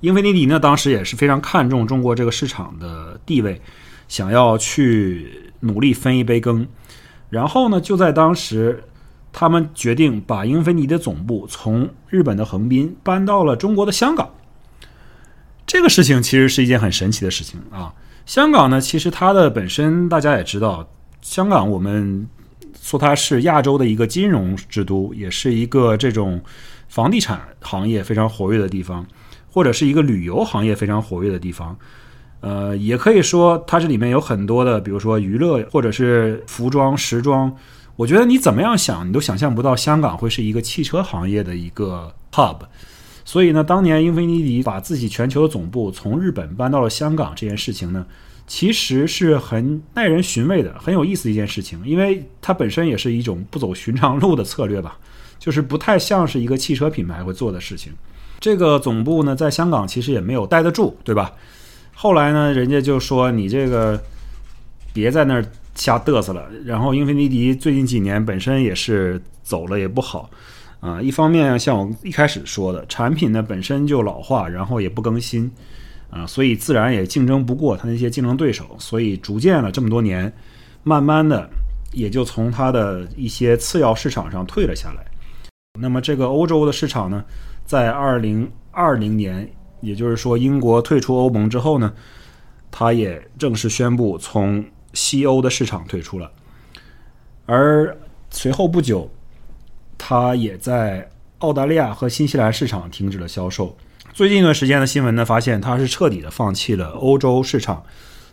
[0.00, 3.60] 英菲尼迪呢，当时也是非常看重中国这个市场的地位，
[4.08, 6.66] 想要去努力分一杯羹。
[7.28, 8.82] 然后呢，就在当时。
[9.38, 14.30] 他们决定把英菲尼迪的总部从日本的横滨搬到了中国的香港。
[15.66, 17.92] 这个事情其实是一件很神奇的事情啊！
[18.24, 20.88] 香港呢，其实它的本身大家也知道，
[21.20, 22.26] 香港我们
[22.86, 26.40] 说它是亚洲的一个金融之都，也是一个这种
[26.86, 29.04] 房地产行业非常活跃的地方，
[29.50, 31.76] 或者是一个旅游行业非常活跃的地方。
[32.42, 37.52] 呃，也可以说它这里面有很多的，比如说娱乐或者是服装、时装。
[37.96, 42.58] 我觉得你怎么样想，你都想象不到香港会是一个汽车行业的一个 hub。
[43.24, 48.06] 所以呢，当年英菲尼迪把自己全球的总部从日本搬到了香港这件事情呢，
[48.46, 54.98] 其实是很耐人寻味的，很有意思一件事情，因为它本身也是一种不走寻常路的策略吧，
[55.38, 57.92] 就是不太像是一个汽车品牌会做的事情。
[58.38, 61.32] 这个总部呢，在香港其实也没有待得住，对吧？
[61.94, 64.00] 后来呢，人家就说你这个
[64.92, 65.44] 别在那儿。
[65.78, 70.30] 瞎嘚瑟了，然后英菲尼迪最近几年本身也是走了也不好，
[70.80, 75.50] 啊，一方面像我一开始说的，产品呢本身就老化，然后也不更新，
[76.16, 80.32] 啊，所以自然也竞争不过它那些竞争对手，所以逐渐了这么多年，
[80.82, 81.48] 慢慢的
[81.92, 85.04] 也就从它的一些次要市场上退了下来。
[85.80, 87.24] 那么这个欧洲的市场呢，
[87.64, 89.46] 在二零二零年，
[89.80, 91.92] 也就是说英国退出欧盟之后呢，
[92.70, 94.64] 它也正式宣布从。
[94.92, 96.32] 西欧的市场退出了，
[97.44, 97.94] 而
[98.30, 99.10] 随后不久，
[99.98, 101.06] 它也在
[101.40, 103.76] 澳大利亚和新西兰市场停止了销售。
[104.16, 107.84] 最近一段时间的新闻呢，发现它是彻底的放弃了欧洲市场、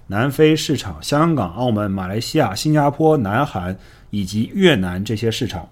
[0.08, 3.78] 南非市场、香港、澳门、马来西亚、新加坡、南韩
[4.10, 5.68] 以及越南这些市场。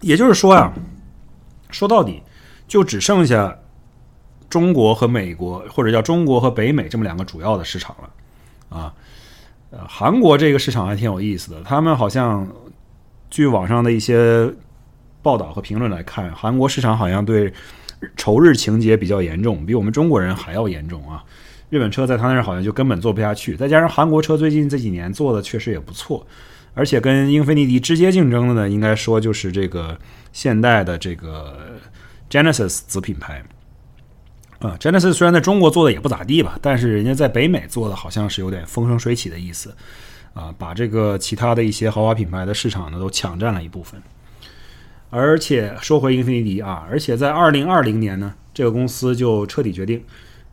[0.00, 0.72] 也就是说呀，
[1.70, 2.24] 说到底，
[2.66, 3.56] 就只剩下
[4.50, 8.92] 中国和美国，或者叫中国和北美这么两个主要的市场了，啊。
[9.70, 11.62] 呃，韩国这个市场还挺有意思的。
[11.62, 12.48] 他们好像，
[13.30, 14.52] 据网上的一些
[15.22, 17.54] 报道和评论来看，韩国市场好像对
[18.16, 21.22] 仇日情节比较严重，比我们中国人还要严重啊。
[21.70, 23.56] 日本车在他那儿好像就根本做不下去。
[23.56, 26.24] 再加上韩国车最近这几年做的确实也不错，
[26.74, 29.98] 而且跟英菲尼迪直接竞争的呢，应该说就是这个
[30.32, 31.80] 现代的这个
[32.30, 33.42] Genesis 子品牌。
[34.60, 39.74] 啊，Genesis 虽然在中国做的也不咋地吧，但是人家在北美做的好像是有点风生水起的意思，
[40.32, 44.00] 啊，把这个其他的一些豪华品牌的市场呢都抢占了一部分。
[45.14, 50.02] 而且说回英菲尼迪啊，而且在二零二零年呢，这个公司就彻底决定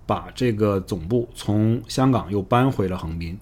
[0.05, 3.37] 把这个总部从香港又搬回了横滨。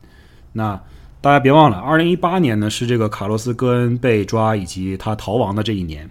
[0.54, 0.82] 那
[1.20, 6.10] 大家别忘了，二零一八年呢是这个卡洛斯·戈恩被抓以及他逃亡的这一年，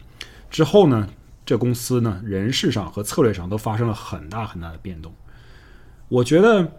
[0.51, 1.09] 之后呢。
[1.49, 5.11] 这公司呢，人事上和策略上都发生了很大很大的变动。
[6.11, 6.73] 我觉得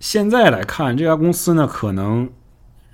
[0.00, 2.28] 现在来看，这家公司呢，可能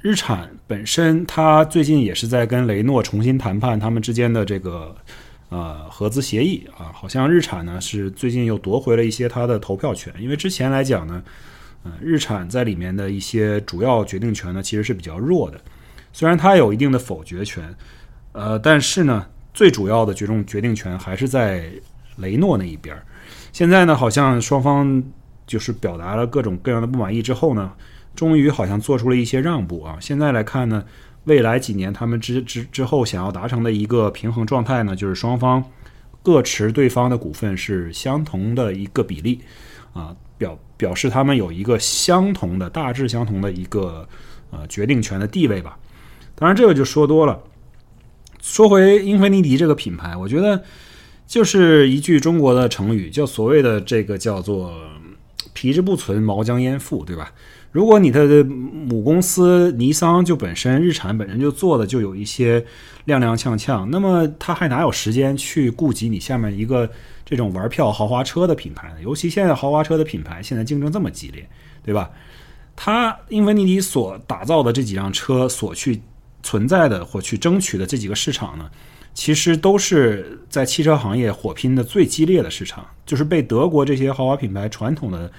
[0.07, 4.95] 日产本身，它最近也是在跟雷诺重新谈判他们之间的这个
[5.49, 6.92] 呃合资协议啊。
[6.95, 11.21] 好像日产呢是最近又夺回了一些它的投票权，因为之前来讲呢，
[11.85, 15.61] 嗯，日产在里面的一些主要决定权呢其实是比较弱的，
[16.12, 17.75] 虽然它有一定的否决权，
[18.31, 19.27] 呃，但是呢。
[19.53, 21.64] 最主要的决定决定权还是在
[22.16, 22.95] 雷诺那一边
[23.55, 25.03] 现在呢，好像双方
[25.47, 27.73] 就是表达了各种各样的不满意之后呢，
[28.16, 29.98] 终于好像做出了一些让步啊。
[30.00, 30.85] 现在来看呢，
[31.24, 35.62] 未来几年他们之之之后想要达成的一个平衡状态呢，就是双方
[36.22, 39.40] 各持对方的股份是相同的一个比例
[39.92, 44.09] 啊，表表示他们有一个相同的、大致相同的一个
[44.50, 45.79] 呃决定权的地位吧。
[46.35, 47.40] 当然，这个就说多了。
[48.42, 50.62] 说回英菲尼迪这个品牌，我觉得
[51.26, 54.72] 就是一句中国的成语，叫所谓的这个叫做
[55.52, 57.33] “皮之不存，毛将焉附”，对吧？
[57.77, 62.59] 如果你的母公司尼桑就本身日产本身就做的就有一些
[63.07, 66.91] 踉踉跄跄，那么他还哪有时间去顾及你下面一个
[67.23, 69.03] 这种玩票豪华车的品牌呢？
[69.03, 71.47] 尤其现在豪华车的品牌现在竞争这么激烈，
[71.85, 72.11] 对吧？
[72.75, 76.01] 他英菲尼迪所打造的这几辆车所去
[76.43, 78.71] 存在的或去争取的这几个市场呢，
[79.12, 85.31] 其实都是在汽车行业火拼的最激烈的市场，就是被德国这些豪华品牌传统的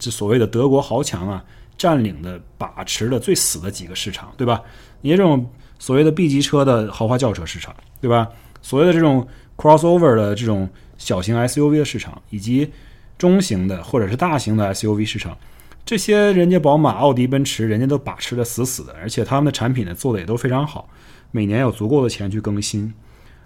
[0.00, 1.44] 这所谓的德国豪强啊。
[1.76, 4.62] 占领的、把持的最死的几个市场，对吧？
[5.02, 8.28] 你这种所谓的 B 级车的豪华轿车市场，对吧？
[8.62, 12.72] 所谓的这种 crossover 的这种小型 SUV 的市场，以及
[13.18, 15.36] 中型的或者是大型的 SUV 市场，
[15.84, 20.88] 这些人家宝马、奥迪、奔驰，人家都把持的死死的，而且他们的产品呢做的也都非常好，
[21.30, 22.92] 每年有足够的钱去更新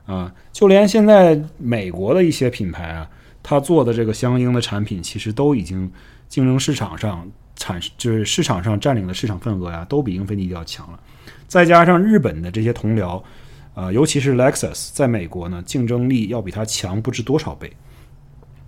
[0.06, 0.32] 啊。
[0.52, 3.10] 就连现在美国的一些品牌啊，
[3.42, 5.90] 他做的这个相应的产品，其实都已经
[6.28, 7.28] 竞争市场上。
[7.60, 10.98] 产就是市场上占领的市场份额呀，都比英菲尼迪要强了。
[11.46, 13.22] 再加上日本的这些同僚，
[13.74, 17.70] 呃，尤其是 Lexus，在美国呢，竞争力要比它强不知多少倍。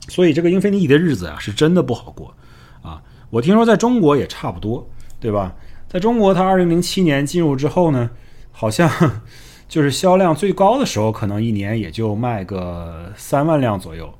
[0.09, 2.35] 所以这个英菲尼迪的日子啊，是真的不好过
[2.83, 3.03] 啊。
[3.31, 4.87] 我听说在中国也差不多，
[5.19, 5.55] 对吧？
[5.89, 8.11] 在中国，它二零零七年进入之后呢，
[8.51, 8.91] 好像
[9.69, 14.13] 就是销量最高的时候，可能一年也就卖个三万辆左右，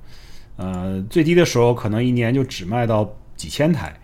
[0.57, 3.07] 呃，最低的时候可能一年就只卖到
[3.37, 3.95] 几千台。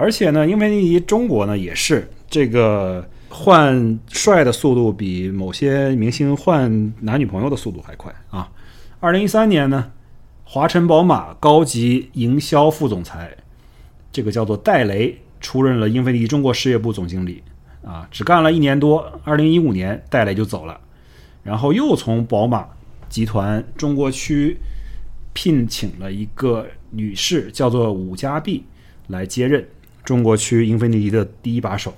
[0.00, 8.50] 而且呢，英菲尼迪中国呢也是这个换帅的速度比某些明星换男女朋友的速度还快啊！
[8.98, 9.92] 二零一三年呢，
[10.42, 13.36] 华晨宝马高级营销副总裁，
[14.10, 17.42] 这个叫做戴雷出任了英菲尼迪中国事业部总经理
[17.84, 19.20] 啊，只干了一年多。
[19.22, 20.80] 二零一五年戴雷就走了，
[21.42, 22.66] 然后又从宝马
[23.10, 24.56] 集团中国区
[25.34, 28.64] 聘请了一个女士，叫做武家碧
[29.08, 29.62] 来接任。
[30.04, 31.94] 中国区英菲尼迪的第一把手，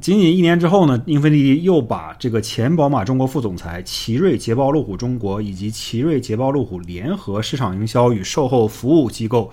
[0.00, 9.50] 仅仅一年之后呢，英菲尼迪又把这个前宝马中国副总裁奇瑞捷豹路虎中国以及奇瑞捷豹路虎联合市场营销与售后服务机构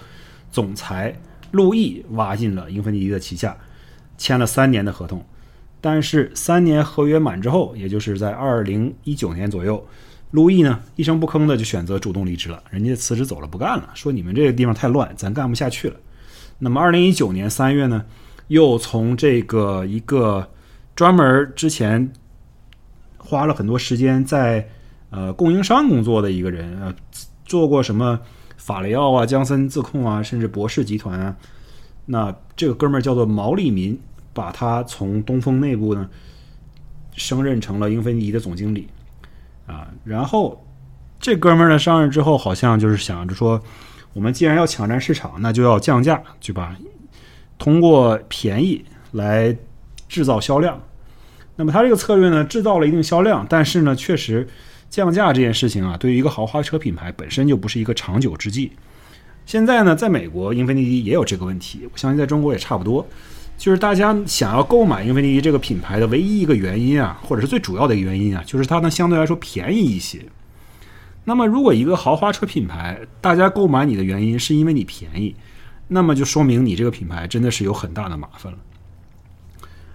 [0.52, 1.16] 总裁
[1.52, 3.58] 陆毅挖进了英菲尼迪的旗下，
[4.18, 5.26] 签了三年的合同。
[5.80, 9.84] 但是三年合约满之后，也就是在二零一九年左右，
[10.32, 15.96] 陆毅呢一声不吭的就选择主动离职了，人家辞职走了，不干了，说你们这个地方太乱，咱干不下去了。
[16.60, 18.04] 那么，二零一九年三月呢，
[18.48, 20.50] 又从这个一个
[20.96, 22.12] 专门之前
[23.20, 24.68] 花了很多时间在
[25.12, 26.92] 呃供应商工作的一个人啊，
[27.46, 28.20] 做过什么
[28.58, 31.36] 法雷奥啊、江森自控啊，甚至博士集团啊，
[32.08, 34.00] 那这个哥们儿叫做毛利民，
[34.34, 36.10] 把他从东风内部呢
[37.14, 38.88] 升任成了英菲尼迪的总经理
[39.68, 39.88] 啊。
[40.04, 40.66] 然后
[41.20, 43.62] 这哥们儿呢上任之后，好像就是想着说。
[44.18, 46.76] 我们既然要抢占市场，那就要降价，对吧？
[47.60, 49.56] 通过便宜来
[50.10, 50.82] 制造销量。
[51.56, 54.48] 那么他这个策略呢，制造了一定销量，但是呢，确实
[54.90, 58.72] 降价这件事情啊，对于一个豪华车品牌本身就不是一个长久之计。
[59.46, 63.08] 现在呢，在美国，英菲尼迪也有这个问题，我相信在中国也差不多。
[63.56, 70.26] 就是大家想要购买英菲尼迪这个品牌的唯一一个原因啊，或者是最主要的一个原因啊，就是它呢相对来说便宜一些。
[71.30, 75.36] 那么，如果一个豪华车品牌大家购买你的原因是因为你便宜，
[75.90, 78.58] 那么就说明你这个品牌真的是有很大的麻烦了。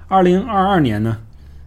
[0.09, 1.17] 二零二二年呢，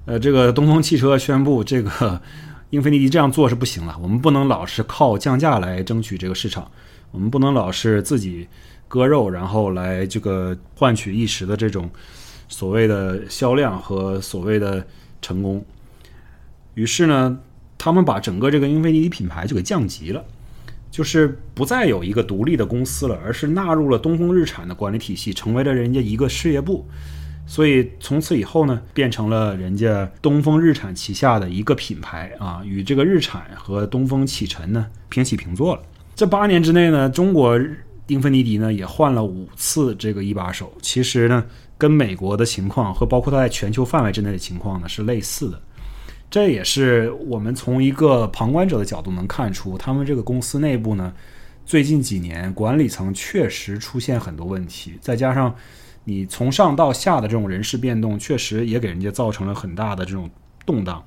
[0.05, 2.21] 呃，这个东风汽车宣布，这个
[2.69, 3.97] 英菲尼迪这样做是不行了。
[3.99, 6.69] 我们不能老是靠降价来争取这个市场，
[7.09, 8.47] 我们不能老是自己
[8.87, 11.89] 割肉，然后来这个换取一时的这种
[12.47, 14.85] 所谓的销量和所谓的
[15.23, 15.65] 成功。
[16.75, 17.39] 于是呢。
[17.77, 20.23] 他们把整个这个英菲尼迪品牌就给降级了，
[20.89, 26.85] 就是不再有一个独立的公司了，而是纳入了东风日产的管理体系，成为了人家一个事业部。
[27.47, 35.81] 所以从此以后呢，变成了人家东风日产旗下的一个品牌啊，与这个日产和东风启辰呢平起平坐了。
[36.15, 37.59] 这八年之内呢，中国
[38.07, 41.45] 英菲尼迪呢也换了五次这个一把手，其实呢
[41.77, 45.61] 跟美国的情况和包括它在全球范围之内的情况呢是类似的。
[46.35, 51.13] 这也是我们从一个旁观者的角度能看出，他们这个公司内部呢，
[51.65, 55.55] 最近几年管理层确实出现很多问题，再加上
[56.03, 60.29] 你从上到下的这种人事变动，确实也给人家造成了很大的这种
[60.65, 61.01] 动荡。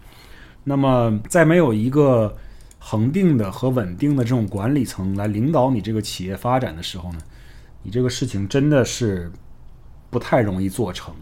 [0.64, 2.35] 那么，在没有一个
[2.79, 7.18] 恒定的和稳定的这种管理层来领导你这个企业发展的时候呢，
[7.83, 9.31] 你这个事情真的是
[10.09, 11.14] 不太容易做成。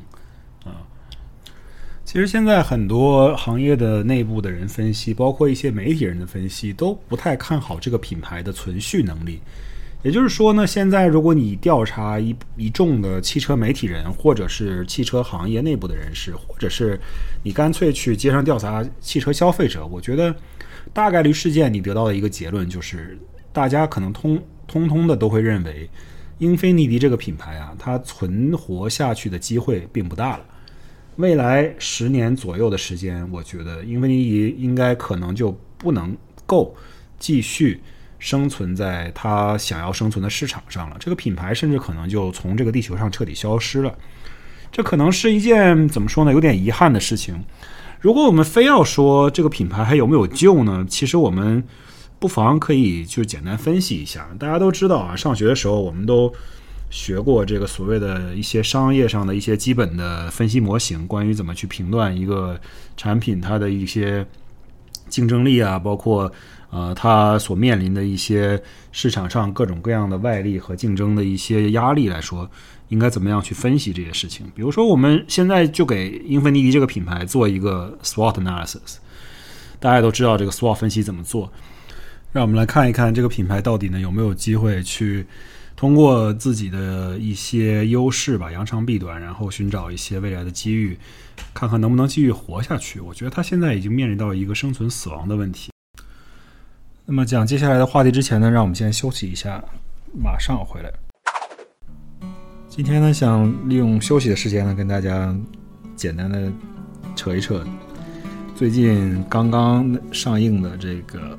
[2.17, 9.39] 其实现在很多行业的内部的人分析，包括一些媒体人的分析，都不太看好这个品牌的存续能力。
[10.03, 16.99] 也就是说呢，现在如果你调查一一众的汽车媒体人，或者是汽车行业内部的人士，或者是
[17.43, 20.35] 你干脆去街上调查汽车消费者，我觉得
[20.95, 23.19] 大概率事件你得到的一个结论就是，
[23.53, 25.87] 大家可能通通通的都会认为，
[26.39, 30.45] 英菲尼迪这个品牌啊，它存活下去的机会并不大了。
[31.17, 36.75] 未来十年左右的时间，我觉得英菲尼迪应该可能就不能够
[37.19, 37.81] 继续。
[38.19, 43.95] 生存在他想要生存的市场上了，这个品牌甚至可能就从这个地球上彻底消失了。
[44.73, 47.45] 这可能是一件怎么说呢，有点遗憾的事情。
[48.01, 50.85] 如果我们非要说这个品牌还有没有救呢？
[50.89, 51.63] 其实我们
[52.19, 54.27] 不妨可以就简单分析一下。
[54.39, 56.33] 大家都知道啊，上学的时候我们都
[56.91, 62.61] 学过这个所谓的一些商业上的一些基本的分析模型，关于怎么去评断一个
[62.97, 64.27] 产品它的一些
[65.09, 66.33] 竞争力啊，包括。
[66.69, 68.61] 呃，它所面临的一些
[68.91, 72.51] 市场上各种各样的外力和竞争的一些压力来说，
[72.89, 74.45] 应该怎么样去分析这些事情？
[74.53, 78.97] 比如说，我们现在就给英菲尼迪这个品牌做一个 SWOT analysis。
[79.79, 81.51] 大家都知道这个 SWOT 分析怎么做，
[82.33, 85.25] 让我们来看一看这个品牌到底呢有没有机会去
[85.77, 90.99] 通过自己的一些优势吧，扬长避短，然后寻找一些未来的机遇，
[91.53, 92.99] 看看能不能继续活下去。
[92.99, 95.71] 我觉得他现在已经面临到一个生存死亡的问题。
[97.05, 99.63] 那么讲接下来的话题之前呢，让我们先休息一下，
[100.19, 100.91] 马上回来。
[102.69, 105.37] 今天呢，想利用休息的时间呢，跟大家
[105.95, 106.51] 简单的
[107.15, 107.63] 扯一扯
[108.55, 111.39] 最近刚刚上映的这个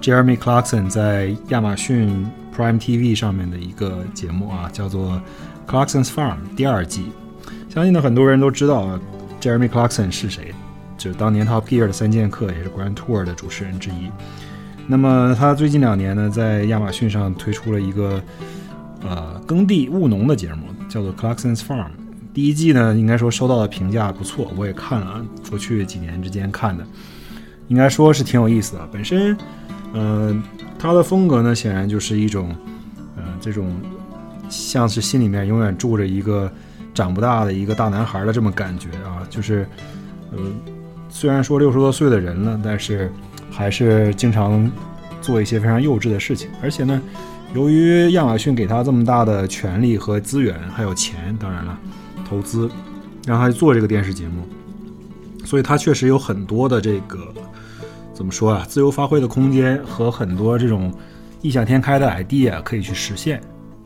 [0.00, 2.26] Jeremy Clarkson 在亚马逊
[2.60, 5.18] Prime TV 上面的一个节目啊，叫做
[5.70, 7.06] 《Clarkson's Farm》第二季。
[7.70, 9.00] 相信呢，很多人都知道
[9.40, 10.52] ，Jeremy Clarkson 是谁，
[10.98, 14.10] 就是当年 Top Gear 的三剑客，也是 Grand Tour 的主持人之一。
[14.86, 18.22] 那么他最近两年呢，在亚马逊上推出了一个
[19.02, 21.86] 呃耕地务农的节目，叫做《Clarkson's Farm》。
[22.34, 26.84] 第一季呢，应该说收到的评价不错，我也看了，过去几年之间看的，
[27.68, 28.86] 应该说是挺有意思的。
[28.92, 29.34] 本身，
[29.94, 30.36] 呃，
[30.80, 32.54] 他的风格呢，显然就是一种，
[33.16, 33.70] 呃，这种
[34.48, 36.50] 像是心里面永远住着一个
[36.94, 39.66] 长不大的一个大男孩的这么感觉啊，就是，
[40.32, 40.38] 呃，
[41.10, 43.12] 虽然说六十多岁的人了，但是。
[43.52, 44.70] 还是经常
[45.20, 47.02] 做一些非常幼稚的事情，而且呢，
[47.52, 51.76] 由于亚马逊给他这么大的权利和资源，还有钱，当然了，
[52.28, 52.70] 投资
[53.26, 54.48] 让他做这个电视节目，
[55.44, 57.18] 所以他确实有很多的这个
[58.20, 60.92] 怎么说啊，自由发挥的空间和很多这种
[61.40, 63.40] 异想天开的 idea 可以去实现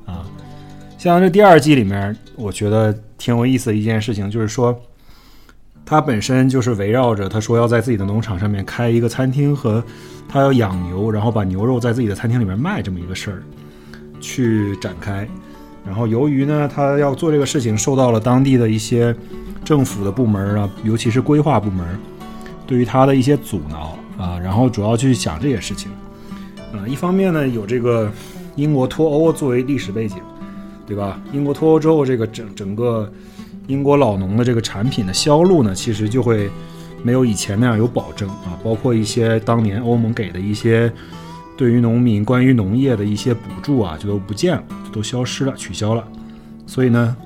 [0.05, 0.27] 啊。
[0.99, 4.77] 像这第二季里面，我觉得挺有意思的一件事情，就是说。
[5.87, 9.85] 他本身就是围绕着他说要在自己的农场上面开一个餐厅，和
[10.27, 13.43] 他要养牛，然后把牛肉在自己的餐厅里面卖这么一个事儿
[14.19, 15.29] 去展开。
[15.85, 19.15] 然后由于呢，他要做这个事情，受到了当地的一些
[19.63, 21.87] 政府的部门啊，尤其是规划部门
[22.67, 24.39] 对于他的一些阻挠啊。
[24.39, 25.91] 然后主要去想这些事情。
[26.73, 28.11] 啊，一方面呢，有这个
[28.57, 30.19] 英国脱欧作为历史背景，
[30.87, 31.21] 对吧？
[31.33, 33.11] 英国脱欧之后，这个整整个。
[33.67, 36.51] 英国老农的这个产品的销路呢，其实就会
[37.03, 40.93] 没有以前那样有保证啊，包括一些当年欧盟给的一些
[41.57, 44.63] 对于农民关于农业的一些补助啊，就都不见了，
[44.93, 46.07] 都消失了，取消了。
[46.67, 47.17] 所以呢，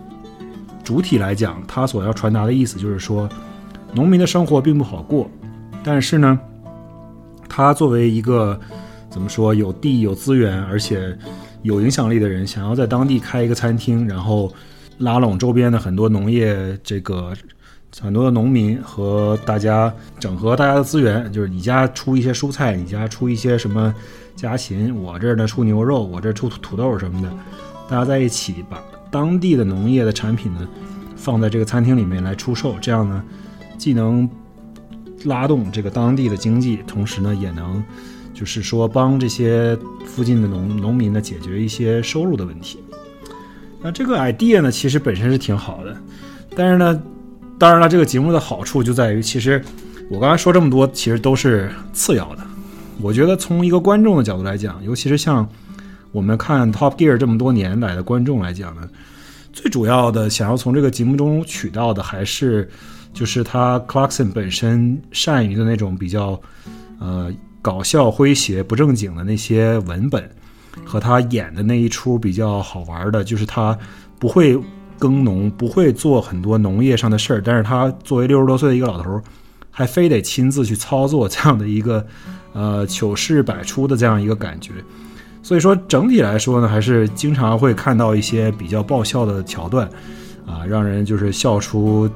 [0.85, 3.29] 主体来讲，他所要传达的意思就是说，
[3.93, 5.29] 农民的生活并不好过，
[5.83, 6.39] 但是呢，
[7.49, 8.59] 他作为一个
[9.11, 11.17] 怎么说有地有资源而且
[11.63, 14.53] 有影响力的人，想要在当地开一个餐厅，然后。
[15.01, 17.33] 拉拢周边的很多农业，这个
[18.01, 23.95] 很多的农民和大家整合大家的资源，就是你家出一些蔬菜，你家出一些什么
[24.35, 27.33] 家禽，我这儿呢出牛肉，我这儿出土豆什么的，
[27.89, 30.67] 大家在一起把当地的农业的产品呢
[31.15, 33.23] 放在这个餐厅里面来出售，这样呢
[33.79, 34.29] 既能
[35.25, 37.83] 拉动这个当地的经济，同时呢也能
[38.35, 42.79] 就是说帮这些附近的农农民呢解决一些收入的问题。
[43.81, 45.97] 那这个 idea 呢，其实本身是挺好的，
[46.57, 47.01] 但是呢，
[47.59, 49.63] 当然了，这个节目的好处就在于，其实
[50.11, 52.43] 我刚才说这么多，其实都是次要的。
[53.01, 55.49] 我觉得从一个观众的角度来讲，尤其是像
[56.11, 58.89] 我们看 Top Gear 这么多年来的观众来讲呢，
[59.53, 62.69] 最主要的想要从这个节目中取到的，还是
[63.13, 66.41] 就是他 Clarkson 本身善于的那种比较
[66.99, 67.33] 呃
[67.63, 70.31] 搞笑、诙谐、不正经的那些文本。
[70.85, 73.77] 和他演的那一出比较好玩的，就是他
[74.17, 74.57] 不会
[74.97, 79.21] 耕农，不会做很多农业上的事儿，但是他作为六十多岁的一个老头，
[79.73, 82.07] 还非得亲自去操作这样的一个，
[82.53, 84.71] 呃，糗事百出的这样一个感觉。
[85.43, 89.89] 所以说整体来说呢，还是经常会看到一些比较爆笑的桥段，
[90.47, 92.09] 啊，让人就是笑出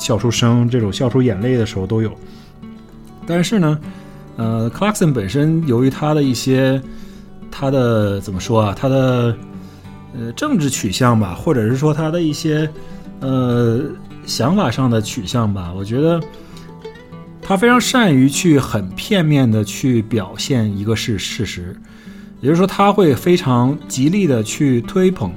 [0.00, 2.10] 笑出声，这种笑出眼泪的时候都有。
[3.26, 3.78] 但是呢，
[4.36, 6.82] 呃，Clarkson 本身由于他的一些
[7.50, 9.36] 他的怎么说啊，他的
[10.18, 12.68] 呃政治取向吧，或者是说他的一些
[13.20, 13.82] 呃
[14.24, 16.18] 想法上的取向吧，我觉得
[17.42, 21.76] 他非常善于去很片面的去表现一个事事实，
[22.40, 25.30] 也就是说他会非常极力的去推捧，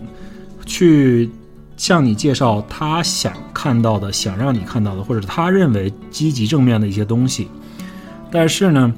[0.66, 1.30] 去
[1.76, 7.48] 向你介绍他想看到的、想让你看到的，或者他认为积极正面的一些东西。
[8.32, 8.94] 但是呢，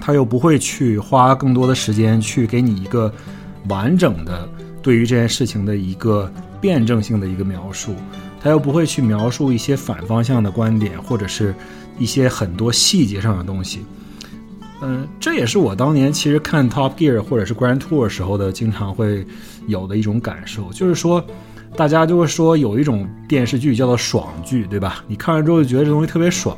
[0.00, 3.12] 他又不会去花更多的时间去给你一个
[3.68, 4.48] 完整的
[4.82, 7.94] 对于这件事情的一个辩证性的一个描述，
[8.40, 11.54] 他又不会去描述一些反方向的观点，或者是
[11.98, 13.80] 一些很多细节上的东西。
[14.82, 19.26] 嗯，这也是我当年其实看 Top Gear 或者是 Grand Tour 时候的经常会
[19.66, 21.22] 有的一种感受，就是说，
[21.80, 25.02] 大家就会说有一种电视剧叫做爽剧，对吧？
[25.08, 26.54] 你看完之后就觉得这东西特别爽，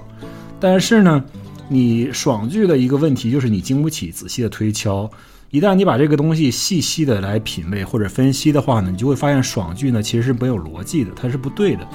[0.58, 1.22] 但是呢。
[1.68, 5.10] 你爽剧的一个问题就是你经不起仔细的推敲，
[5.50, 11.88] 一旦你把这个东西细细的来品味或者分析的话呢，你就会发现爽剧呢其实是没有逻辑的，它是不对的。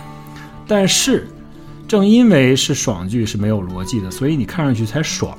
[0.66, 1.28] 但是，
[1.88, 5.38] 正因为是爽剧是没有逻辑的，所以你看上去才爽，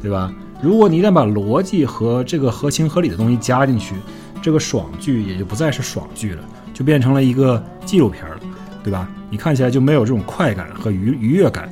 [0.00, 0.32] 对吧？
[0.62, 3.96] 如果你一旦把逻辑和这个合情合理的东西加进去，
[4.40, 8.40] 这个爽剧也就不再是爽剧了，就变成了一个纪录片了，
[8.82, 9.08] 对吧？
[9.30, 11.68] 你看起来就没有这种快感和愉愉悦感。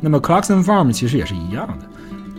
[0.00, 1.86] 那么 Clarkson Farm 其实也是一样的，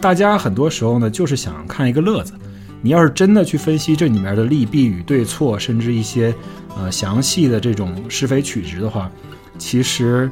[0.01, 2.33] 大家很多时候呢就是想看一个乐子。
[2.81, 6.35] 你要是真的去分析这里面的利弊与对错，甚至一些
[6.75, 9.09] 呃详细的这种是非曲直的话，
[9.57, 10.29] 其实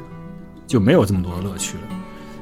[0.66, 1.84] 就没有这么多的乐趣了。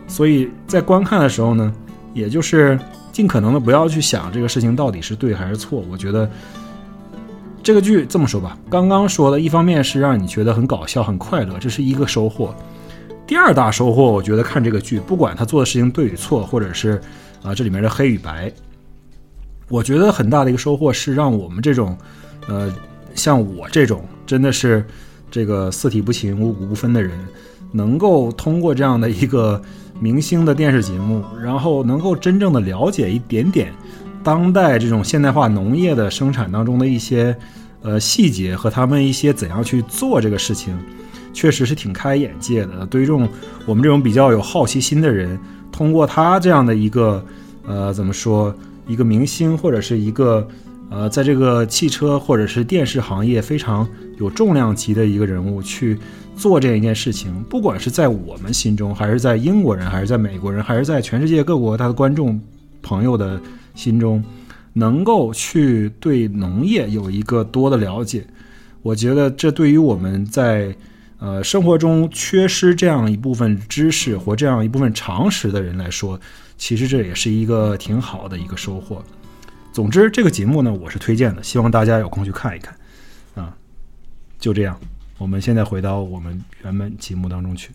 [0.08, 1.72] 所以在观看的时候呢，
[2.12, 2.76] 也就是
[3.12, 5.84] 尽可能的不要去想这个事情到底是对还是错。
[5.88, 6.28] 我觉得
[7.62, 12.54] 这个剧这么说吧，刚刚说的一方面是让你觉得很搞笑、很快乐，这是一个收获。
[13.26, 17.00] 第二大收获，我觉得看这个剧，不管他做的事情对与错，或者是
[17.42, 18.50] 啊这里面的黑与白，
[19.68, 21.96] 我觉得很大的一个收获是让我们这种，
[22.48, 22.72] 呃，
[23.14, 24.84] 像我这种真的是
[25.30, 27.12] 这个四体不勤、五谷不分的人，
[27.70, 29.62] 能够通过这样的一个
[30.00, 33.72] 明星的电视节目，然后能够真正的了解一点点
[34.22, 37.36] 当代这种现代化农业的生产当中的一些
[37.82, 40.76] 呃细节和他们一些怎样去做这个事情。
[41.32, 42.84] 确实是挺开眼界的。
[42.86, 43.28] 对于这种
[43.64, 45.38] 我们这种比较有好奇心的人，
[45.70, 47.24] 通过他这样的一个
[47.64, 48.52] 呃，怎么说，
[48.88, 50.46] 一个明星或者是一个
[50.90, 53.86] 呃，在这个汽车或者是电视行业非常
[54.18, 55.96] 有重量级的一个人物去
[56.34, 62.40] 做这样一件事情，不管是在我们心中，还是在英国人，还是在美国人，还是在全世界各国他的观众
[62.82, 63.40] 朋友的
[63.74, 64.22] 心中，
[64.72, 68.26] 能够去对农业有一个多的了解，
[68.82, 70.74] 我觉得这对于我们在
[71.18, 76.18] 呃，生活中缺失这样一部分知识或这样一部分常识的人来说，
[76.56, 79.04] 其实这也是一个挺好的一个收获。
[79.70, 82.74] 总之，这个节目呢，我是推荐的，希望大家有空去看一看。
[83.34, 83.54] 啊，
[84.38, 84.80] 就这样，
[85.18, 87.70] 我们现在回到我们原本节目当中去。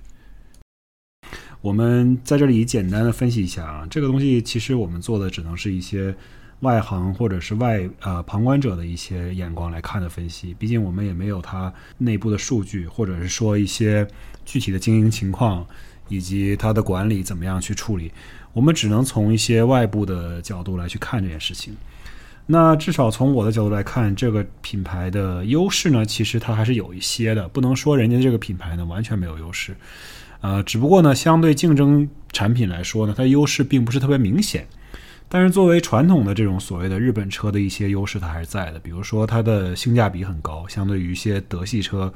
[1.66, 6.16] 我们在这里简单的分析一下啊，这个东西其实我们做的只能是一些。
[6.62, 14.08] 外行或者是外呃旁观者的一些眼光来看的分析，毕竟我们也没有它内部的数据，或者是说一些
[14.46, 15.68] 具体的经营情况
[16.08, 18.10] 以及它的管理怎么样去处理，
[18.54, 21.76] 我们只能从一些外部的角度来去看这件事情。
[22.48, 29.76] 那至少从我的角度来看，这个品牌的优势呢，其实它还是有一些的，不能说人家这个品牌呢完全没有优势，
[30.42, 34.68] 呃，只不过呢，相对竞争产品来说呢，它优势并不是特别明显。
[35.28, 38.80] 但是作为传统的这种所谓的日本车的一些优势，它还是在的。
[38.80, 42.14] 比如说它的性价比很高，相对于一些德系车，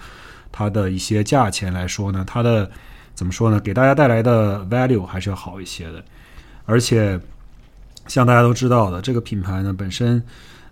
[0.52, 2.70] 它的一些价钱来说呢，它的
[3.16, 3.60] 怎么说呢？
[3.60, 6.04] 给大家带来的 value 还是要好一些的。
[6.66, 7.20] 而且
[8.06, 10.22] 像大家都知道的，这个品牌呢本身，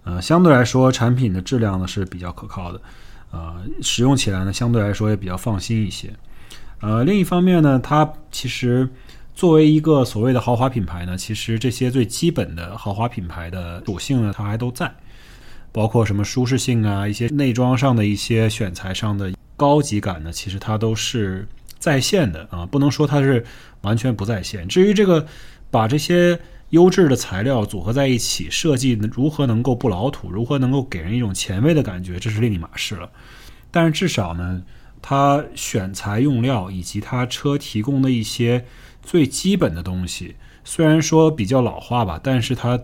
[0.03, 2.79] 呃，相对来说产品的质量呢是比较可靠的，
[3.31, 6.13] 呃，使用起来呢相对来说也比较放心一些。
[6.79, 8.89] 呃，另一方面呢，它其实。
[9.37, 14.91] 作为一个所谓的豪华品牌呢，其实这些最基本的豪华品牌的属性呢，它还都在，
[15.71, 21.47] 包括什么舒适性啊，一些内装上的一些选材上的高级感呢，其实它都是
[21.77, 23.45] 在线的啊，不能说它是
[23.81, 24.67] 完全不在线。
[24.67, 25.23] 至于这个
[25.69, 26.39] 把这些
[26.71, 33.07] 优质的材料组合在一起设计如何能够不老土，如何能够给人一种前卫的感觉，这是另一码事了。
[33.69, 34.63] 但是至少呢，
[35.09, 38.65] 它选材用料以及它车提供的一些。
[39.03, 40.35] 最基本的东西，
[40.65, 42.77] 虽然说比较老化吧，但是它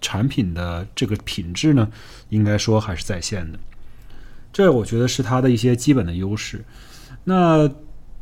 [0.00, 1.90] 产品的这个品质呢，
[2.28, 3.58] 应该说还是在线的。
[4.52, 6.64] 这我觉得是它的一些基本的优势。
[7.24, 7.68] 那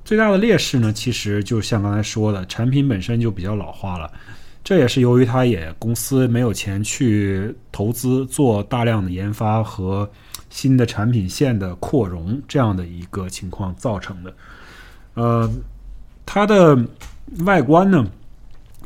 [0.07, 4.11] 最大的劣势呢，其实就像刚才说的，产品本身就比较老化了。
[4.62, 10.11] 这也是由于它也公司没有钱去投资做大量的研发和
[10.55, 14.32] 新的产品线的扩容这样的一个情况造成的。
[15.14, 15.50] 呃，
[16.24, 16.78] 它的
[17.40, 18.07] 外观呢，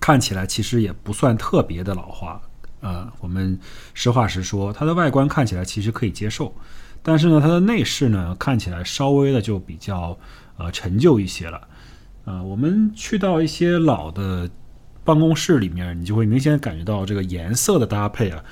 [0.01, 2.41] 看起来其实也不算特别的老化。
[2.81, 3.59] 呃，我们
[3.93, 6.55] 实话实说，它的外观看起来其实可以接受，
[7.03, 10.17] 但是呢，它的内饰呢，看起来稍微的就比较
[10.57, 11.61] 呃陈旧一些了。
[12.25, 14.49] 呃，我们去到一些老的
[15.05, 18.43] 办公室里面，你就会明显感觉到这个颜色的搭配啊，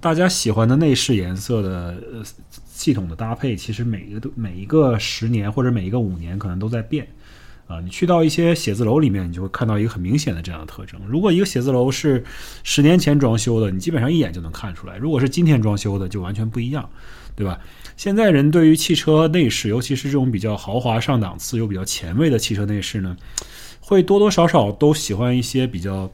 [0.00, 2.22] 大家喜欢的内饰颜色的呃
[2.72, 7.06] 系统的搭配，其实每一个都每一个十年或者每一个五年可能都在变。
[7.66, 11.00] 啊，你去到一些写字楼里面，你就会看到一个很明显的这样的特征。
[11.06, 12.24] 如果一个写字楼是
[12.64, 16.90] 十年前装修的，你基本上一眼就能看出来；如果是今天装修的，就完全不一样，
[17.36, 17.60] 对吧？
[17.96, 23.16] 现在人对于汽车内饰，尤其是这种比较豪华、上档次又比较前卫的汽车内饰呢，
[23.78, 26.10] 会多多少少都喜欢一些比较，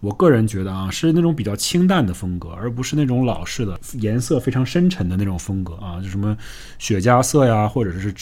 [0.00, 6.36] 我个人觉得啊，是那种比较清淡的风格，而不是那种老式的颜色非常深沉的那种风格啊，就什么
[6.78, 8.14] 雪茄色呀，或者是。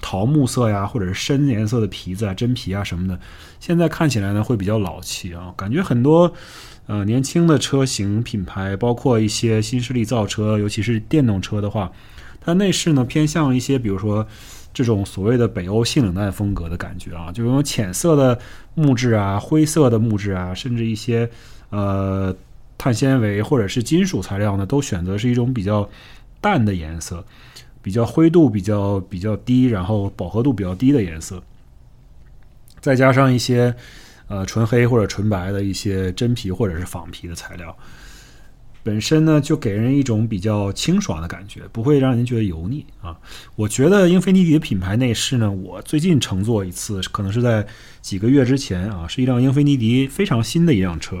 [0.00, 3.18] 桃木色呀，或者是深颜色的皮子啊、真皮啊什么的，
[3.58, 5.50] 现在看起来呢会比较老气啊。
[5.56, 6.30] 感觉很多
[6.86, 11.90] 呃年轻的车型品牌，包括一些新势力造车，尤其是电动车的话，
[12.38, 14.26] 它内饰呢偏向一些，比如说
[14.74, 18.38] 这种所谓的北欧性冷淡风格的感觉啊，就用浅色的
[18.74, 21.30] 木质啊、灰色的木质啊，甚至一些
[21.70, 22.36] 呃
[22.76, 25.88] 碳纤维或者是金属材料呢，都选择是一种比较
[26.42, 27.24] 淡的颜色。
[27.80, 31.42] 比较灰度比较比较低，然后饱和度比较低的颜色，
[32.80, 33.74] 再加上一些
[34.26, 37.76] 呃纯黑或者纯白的一些真皮或者是仿皮的材料。
[38.84, 43.18] 本身呢，就给人一种比较清爽的感觉，不会让人觉得油腻啊。
[43.56, 47.66] 我觉得英菲尼迪的品牌内饰呢，我最近乘坐一次，可能是在
[48.02, 51.20] 几个月之前啊，是一辆英菲尼迪非常新的一辆车。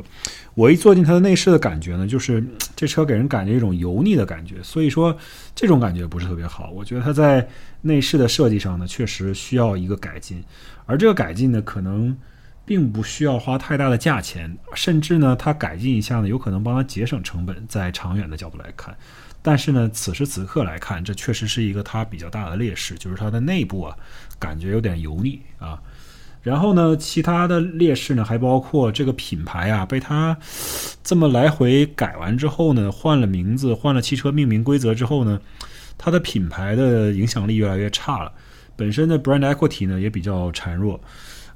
[0.54, 2.44] 我一坐进它的内饰的感觉呢，就是
[2.76, 5.16] 这车给人感觉一种油腻的感觉，所以说
[5.54, 6.70] 这种感觉不是特别好。
[6.70, 7.48] 我觉得它在
[7.80, 10.44] 内饰的设计上呢，确实需要一个改进，
[10.84, 12.14] 而这个改进呢，可能。
[12.64, 17.64] 并不需要花太大的价钱，甚至呢，它改进一下呢，有可能帮它节省成本。
[17.68, 18.96] 在长远的角度来看，
[19.42, 23.96] 但是呢，此时此刻来看，这确实是一个它比较大的劣势，就是它的内部啊，
[24.38, 25.80] 感觉有点油腻啊。
[26.42, 30.36] 然后呢，其他的劣势呢，还包括这个品牌啊，被它
[31.02, 35.40] 这么来回改完之后呢，换了名字，换了汽车命名规则之后呢，
[35.96, 38.30] 它的品牌的影响力越来越差了，
[38.76, 41.00] 本身的 brand equity 呢也比较孱弱。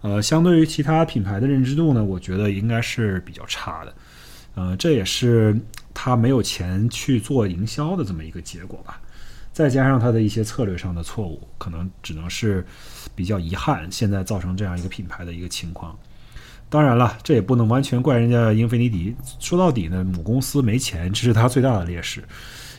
[0.01, 3.95] 呃，相对于其他品牌的认知度呢，我觉得应该是比较差的。
[4.55, 5.57] 呃，这也是
[5.93, 9.01] 他没有钱去做营销的这么一个结果吧。
[9.53, 12.65] 再加上他的一些策略上的错误，可能只能是
[13.15, 15.99] 比较遗憾，现在造成这样一个品牌的一个情况。
[16.69, 19.17] 当然了，这也不能完全怪人家英菲尼迪。
[19.41, 22.23] 说到底呢，母公司没钱，这是他最大的劣势。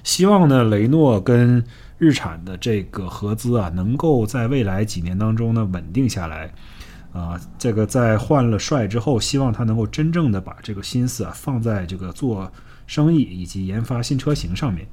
[0.03, 1.61] 希望呢，雷诺跟
[1.97, 6.53] 日产的这个合资啊，能够在未来几年当中呢稳定下来。
[7.19, 12.49] 啊，这个在换了帅之后，希望他能够真正的把这个心思啊放在这个做
[12.87, 14.87] 生意以及研发新车型上面。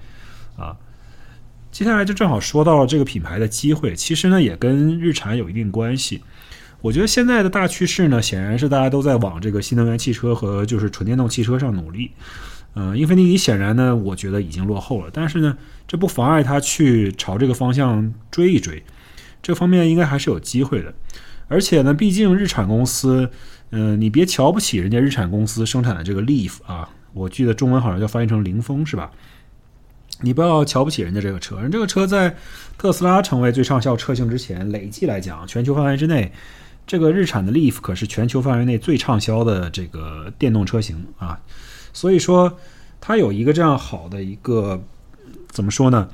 [0.57, 0.77] 啊，
[1.71, 6.21] 接下来就正好说到了这个品牌的机会，其实呢也跟日产有一定关系。
[6.81, 12.11] 我觉得现在的大趋势呢，显然是大家都在往这个新能源汽车和就是纯电动汽车上努力。
[12.75, 15.57] 嗯，英菲尼迪显然呢，我觉得已经落后了，但是呢，
[15.87, 18.83] 这不妨碍他去朝这个方向追一追，
[19.43, 20.93] 这方面应该还是有机会的。
[21.49, 23.31] 而且呢，毕竟日产公司，
[23.71, 29.11] 嗯，你别瞧不起人家日产公司生产的这个 Leaf 啊，我记得中文好像叫翻译成凌风是吧？
[30.23, 32.35] 你不要瞧不起人家这个车，人这个车在
[32.77, 36.33] 特斯拉成为最畅销车型之前，累计来讲，全球范围之内，
[36.87, 41.39] 这个日产的 Leaf 可是全球范围内最畅销的这个电动车型啊。
[41.93, 42.59] 所以说，
[43.01, 44.83] 它有一个这样好的一个
[45.51, 46.09] 怎么说呢？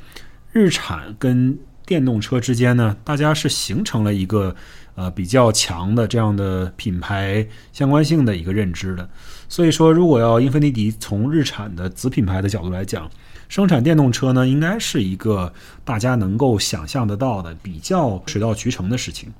[0.52, 1.56] 日产跟
[1.86, 4.54] 电动车之间呢，大家是形成了一个。
[4.94, 9.08] 呃，比较强的这样的品牌相关性的一个认知的，
[9.48, 13.10] 所以说，如果要英菲尼迪从日产的子品牌的角度来讲，
[13.48, 15.52] 生产电动车呢，应该是一个
[15.84, 19.32] 大家能够想象得到的比较水到渠成的事情。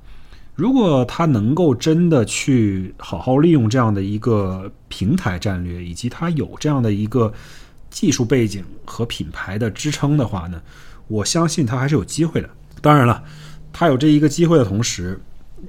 [0.55, 7.32] 如果它能够真的去好好利用这样的一个平台战略，以及它有这样的一个
[7.90, 10.61] 技术背景和品牌的支撑的话呢，
[11.09, 12.48] 我相信它还是有机会的。
[12.82, 13.22] 当然了，
[13.72, 15.18] 它有这一个机会的同时，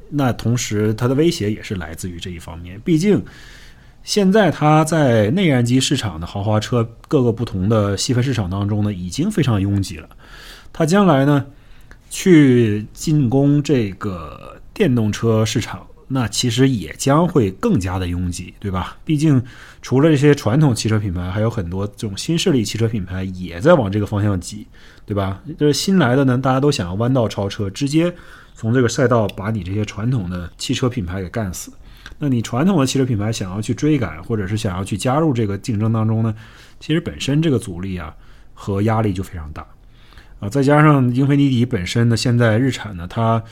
[0.09, 2.79] 那同时，它的威胁也是来自于这一方面。
[2.83, 3.23] 毕竟，
[4.03, 10.09] 现在它在内燃机市场的豪华车各个不同的细分市场当中呢，已经非常拥挤了。
[10.71, 11.45] 它将来呢，
[12.09, 18.97] 去进攻这个电动车市场，那其实也将会更加的拥挤，对吧？
[19.05, 19.41] 毕竟
[19.81, 24.67] 除了这些传统汽车品牌，还有很多这种新势力汽车品牌也在往这个方向挤，
[25.05, 25.41] 对吧？
[25.57, 28.13] 就是新来的呢，大家都想要弯道超车，直接
[28.53, 31.71] 从这个赛道把你这些传统的汽车品牌给干死。
[32.19, 36.33] 那你传统的汽车品牌想要去追赶，或者是想要去加入这个竞争当中呢，
[36.79, 38.15] 其实本身这个阻力啊
[38.53, 39.65] 和压力就非常大
[40.39, 43.43] 啊，再加上英菲尼迪本身呢，现在日产呢，它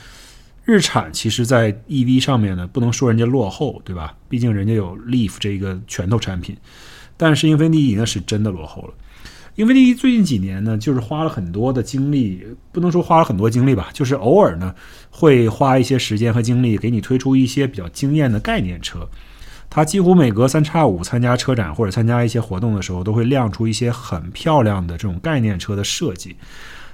[0.64, 4.14] 日产其实在 EV 上面呢，不能说人家落后，对吧？
[4.28, 6.56] 毕竟人家有 Leaf 这个拳头产品，
[7.16, 8.94] 但是英菲尼迪呢是真的落后了。
[9.56, 12.42] 英菲尼迪最近几年呢，就是花了很多的精力，
[12.72, 14.74] 不能说花了很多精力吧，就是偶尔呢
[15.10, 19.06] 会花一些时间和精力给你推出一些比较惊艳的概念车。
[19.68, 26.34] 它几乎每隔三差五参加车展或者参加一些活动的时候，都会亮出一些很漂亮的这种概念车的设计。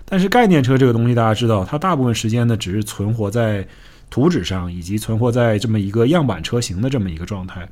[0.04, 3.66] 但是概念车这个东西，大家知道，它大部分时间呢只是存活在
[4.10, 7.68] 图纸上，以及存活在这么一个样板车型的这么一个状态。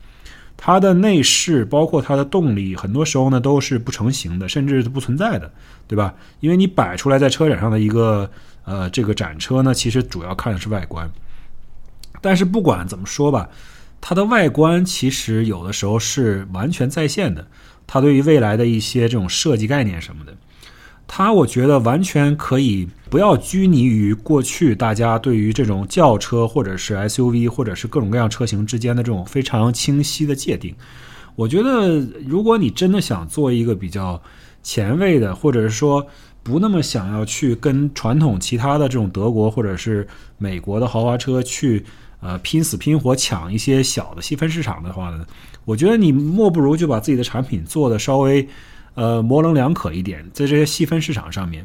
[0.57, 5.53] 它的内饰包括它的动力，很多时候呢都是不成形的，甚至是不存在的，
[5.87, 6.15] 对吧？
[6.41, 8.31] 因为你摆出来在车展上的一个
[8.65, 11.11] 呃这个展车呢，其实主要看的是外观。
[12.23, 13.49] 但是不管怎么说吧，
[14.01, 17.47] 它的外观其实有的时候是完全在线的。
[17.87, 20.35] 它对于未来的一些这种设计概念什么的。
[21.09, 30.75] 它我觉得完全可以不要拘泥于过去大家对于这种轿车或者是 SUV 或者是各种各样车型之间的这种非常清晰的界定。
[31.37, 34.21] 我觉得如果你真的想做一个比较
[34.65, 36.05] 前卫的，或者是说
[36.43, 40.07] 不那么想要去跟传统其他的这种德国或者是
[40.39, 41.85] 美国的豪华车去
[42.21, 45.25] 呃拼死拼活抢一些小的细分市场的话呢，
[45.65, 48.47] 我觉得你莫不如就把自己的产品做的稍微。
[48.97, 51.65] 呃，模棱两可一点，在这些细分市场上面，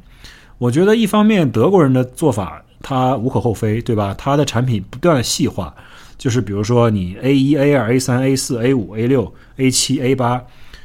[0.58, 4.14] 我觉得一方面德国人的做法它无可厚非，对吧？
[4.18, 5.74] 它的产品不断细化，
[6.18, 10.44] 就是比如说你 A 一、A 二、A 三、A 四、A 五、A 六、A 七、A 八，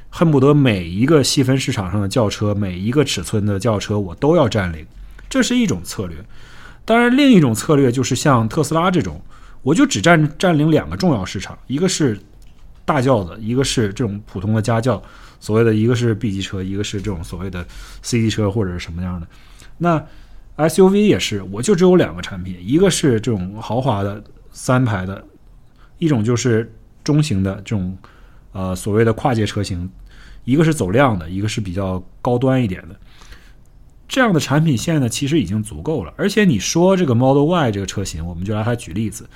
[0.08, 4.86] 恨不得每一个细分市场上的轿车，每一个尺寸的轿车我都要占领，
[5.28, 6.16] 这是一种策略。
[6.84, 9.20] 当然，另一种策略就是像特斯拉这种，
[9.62, 12.16] 我就只占占领两个重要市场，一个是
[12.84, 15.02] 大轿子，一个是这种普通的家轿。
[15.40, 17.66] 所谓的一个是 B 级车，一个是这种所谓的
[18.02, 19.26] C 级车或者是什么样的。
[19.78, 20.04] 那
[20.56, 25.22] SUV 也是，我就只有两个产品，一个是这种豪华的三排的，
[25.98, 26.72] 一种就是
[27.04, 27.96] 中型的这种
[28.52, 29.90] 呃所谓的跨界车型，
[30.44, 32.96] 一个是走量的，一个是比较高端一点的。
[34.08, 36.14] 这样的产品线呢，其实已经足够了。
[36.16, 39.28] 而且你说这个 Model Y 这个车型，我们就拿它举例子。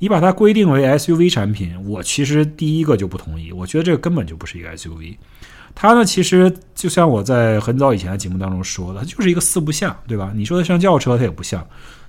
[0.00, 3.52] 你把它规定为 SUV 产品，我其实第一个就不同意。
[3.52, 5.16] 我觉得这个根本就不是一个 SUV，
[5.74, 10.32] 它呢其实就像我在很早以前的节目当中说的，它就是一个四不像，对吧？
[10.34, 11.60] 你说的像轿车，它也不像；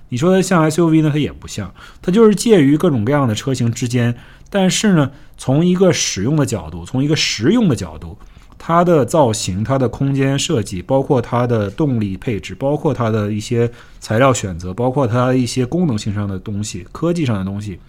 [0.08, 1.72] 你说的像 SUV 呢，它也不像。
[2.00, 4.14] 它就是介于各种各样的车型之间。
[4.48, 8.18] 但是呢，从一个使用的角度，从一个实用的角度。
[8.64, 17.80] 它的造型、它的空间设计，包括它的动力配置，包括它的一些材料选择，包括它一些功能性上的东西、科技上的东西，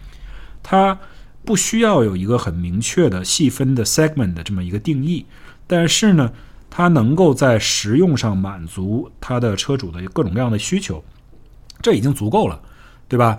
[0.63, 0.97] 它
[1.45, 5.23] 不需要有一个很明确的细分的 segment 的这么一个定义，
[5.67, 6.31] 但是呢，
[6.71, 11.03] 它能够在实用上满足它的车主的各种各样的需求，
[11.83, 12.59] 这已经足够了，
[13.07, 13.37] 对吧？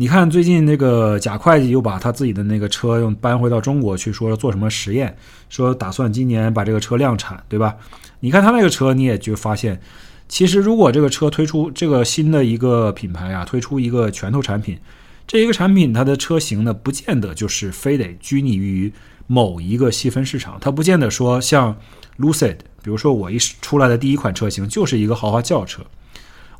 [0.00, 5.14] 你看，最近那个贾会计又把他自己的那个车又搬回到中国去，说做什么实验，
[5.50, 7.76] 说打算今年把这个车量产，对吧？
[8.20, 9.78] 你看他那个车，你也就发现，
[10.26, 14.78] 其实如果这个车推出这个新的一个品牌啊，推出一个拳头产品，
[15.26, 18.90] 这一个产品它的车型呢，不见得就是非得拘泥于
[19.26, 21.76] 某一个细分市场，它不见得说像
[22.18, 25.82] Lucid，比如说我一出来的第一款车型就是一个豪华轿车。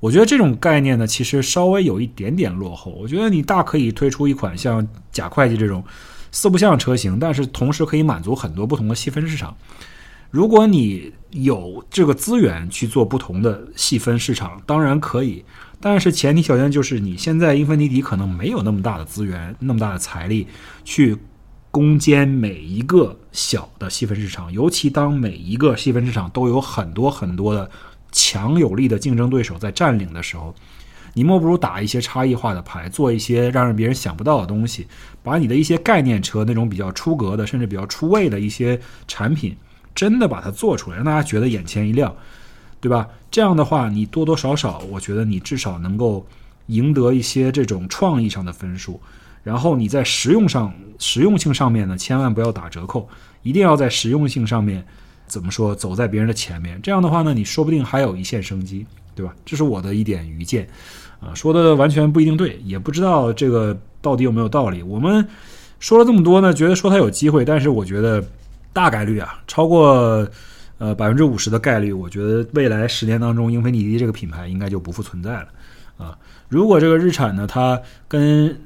[0.00, 2.90] 我觉得这种概念呢，其实稍微有一点点落后。
[2.92, 5.84] 我觉得你大可以推出一款像假会计这种
[6.32, 9.54] 四不像车型，但是同时可以满足很多不同的细分市场。
[10.30, 15.44] 如果你有这个资源去做不同的细分市场，当然可以，
[15.80, 20.46] 但是前提条件就是你现在英菲尼迪可能没有那么大的资源、那么大的财力
[20.82, 21.16] 去
[21.70, 27.70] 攻坚每一个小的细分市场，尤其当每一个细分市场都有很多很多的。
[28.12, 30.54] 强有力的竞争对手在占领的时候，
[31.14, 34.86] 你莫不如打一些差异化的牌，做一些让别人想不到的东西，
[35.22, 39.56] 把你的一些概念车那种比较出格的，甚至比较出位的一些产品，
[39.94, 42.14] 真的把它做出来，让大家觉得眼前一亮，
[42.80, 43.08] 对吧？
[43.30, 46.26] 这样的话，你多多少少，我觉得你至少能够
[46.66, 49.00] 赢得一些这种创意上的分数。
[49.42, 53.08] 然后你在实用上、实用性上面呢，千万不要打折扣，
[53.42, 54.86] 一定要在实用性上面
[55.30, 56.78] 怎么说，走在别人的前面。
[56.82, 59.32] 这样的话呢，你说不定还有一线生机，对吧？
[59.46, 60.68] 这是我的一点愚见，
[61.20, 64.82] 啊，说的完全不一定对，也不知道这个到底有没有道理。
[64.82, 65.26] 我们
[65.78, 68.22] 说了这么多呢，觉得说它有机会，但是我觉得
[68.72, 70.28] 大概率啊，超过
[70.78, 75.48] 呃百分之五十的概率，我觉得未来十年当中，英菲尼迪这个品牌应该就不复存在了
[75.96, 76.18] 啊。
[76.48, 78.60] 如果这个日产呢，它跟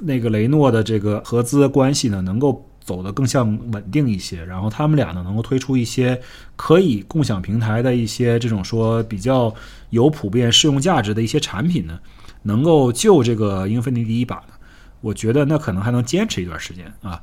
[0.00, 6.20] 那个雷诺的这个合资关系呢，能够走得更像稳定一些，然后他们俩呢能够推出一些
[6.56, 9.54] 可以共享平台的一些这种说比较
[9.90, 12.00] 有普遍适用价值的一些产品呢，
[12.42, 14.54] 能够救这个英菲尼迪一把呢，
[15.00, 17.22] 我觉得那可能还能坚持一段时间啊。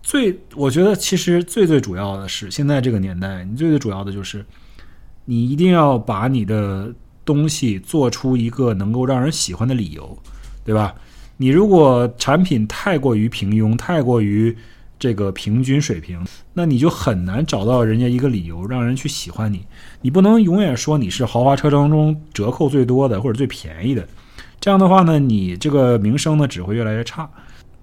[0.00, 4.42] 最我觉得其实最最主要的是现在这个年代，你最最主要的就是
[5.26, 6.90] 你一定要把你的
[7.26, 10.18] 东西做出一个能够让人喜欢的理由，
[10.64, 10.94] 对吧？
[11.42, 14.56] 你如果产品太过于平庸，太过于
[14.96, 16.24] 这个平均水平，
[16.54, 19.66] 那你就很难找到人家一个理由让人去喜欢你。
[20.02, 24.06] 你不能永远说你是豪华车当中折扣最多的或者最便宜的，
[24.60, 27.28] 这样的话呢，你这个名声呢只会越来越差。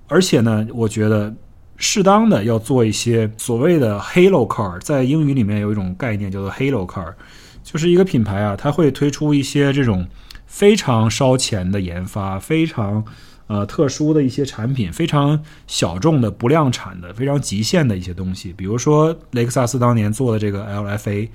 [0.07, 1.35] 而且呢，我觉得
[1.75, 7.13] 适当的要做一些所谓的 Halo Car，在英语里面有一种概念叫做 Halo Car，
[7.61, 10.07] 就是一个品牌啊，它会推出一些这种
[10.45, 13.03] 非常烧钱的研发，非常。
[13.49, 21.27] 呃，特殊的一些产品，非常小众的、不量产的、非常极限的一些东西，比如说雷克萨斯当年做的这个 LFA，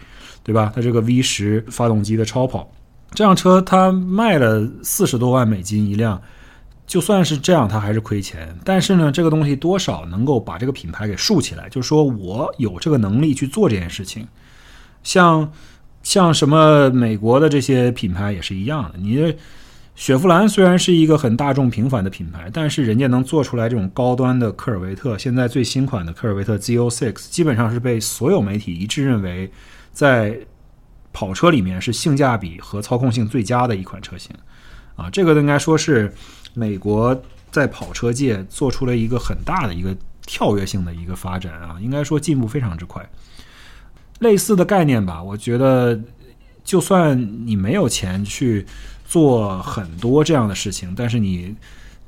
[0.45, 0.71] 对吧？
[0.73, 2.71] 它这个 V 十发动机的超跑，
[3.11, 6.23] 这辆车它卖了四十多万美金一辆，
[6.87, 8.57] 就算是这样，它还是亏钱。
[8.65, 14.29] 但是呢，这个东西多少能够把这个品牌给竖起来，就是说我有这个能力去做这件事情。
[15.03, 15.51] 像
[16.05, 19.35] 像什么美国的这些品牌也是一样的，你。
[19.97, 25.17] 雪佛兰虽然是一个很大众平凡的品牌，但是人家能做出来这种高端的科尔维特。
[25.17, 29.49] 现在最新款的科尔维特 Z06 基本上是被所有媒体一致认为，
[29.93, 30.37] 在
[31.13, 34.35] 跑车里面是性价比和操控性最佳的一款车型。
[34.97, 36.13] 啊，这个应该说是
[36.55, 37.23] 美国
[37.53, 43.09] 在跑车界做出了一个很大的一个跳跃性的一个发展啊，应该说进步非常之快。
[44.19, 46.01] 类似的概念吧，我觉得
[46.65, 48.67] 就算你没有钱去。
[49.05, 51.55] 做很多这样的事情，但是你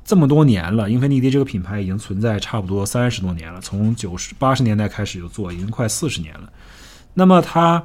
[0.05, 6.51] 这么多年了，英菲尼迪这个品牌已经存在差不多三十多年了，从九十八十年代开始就做，已经快四十年了。
[7.15, 7.83] 那么它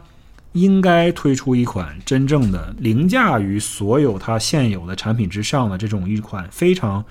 [0.53, 7.03] 应该推出一款真正的凌驾于所有它现有的产品之上的这种一款非常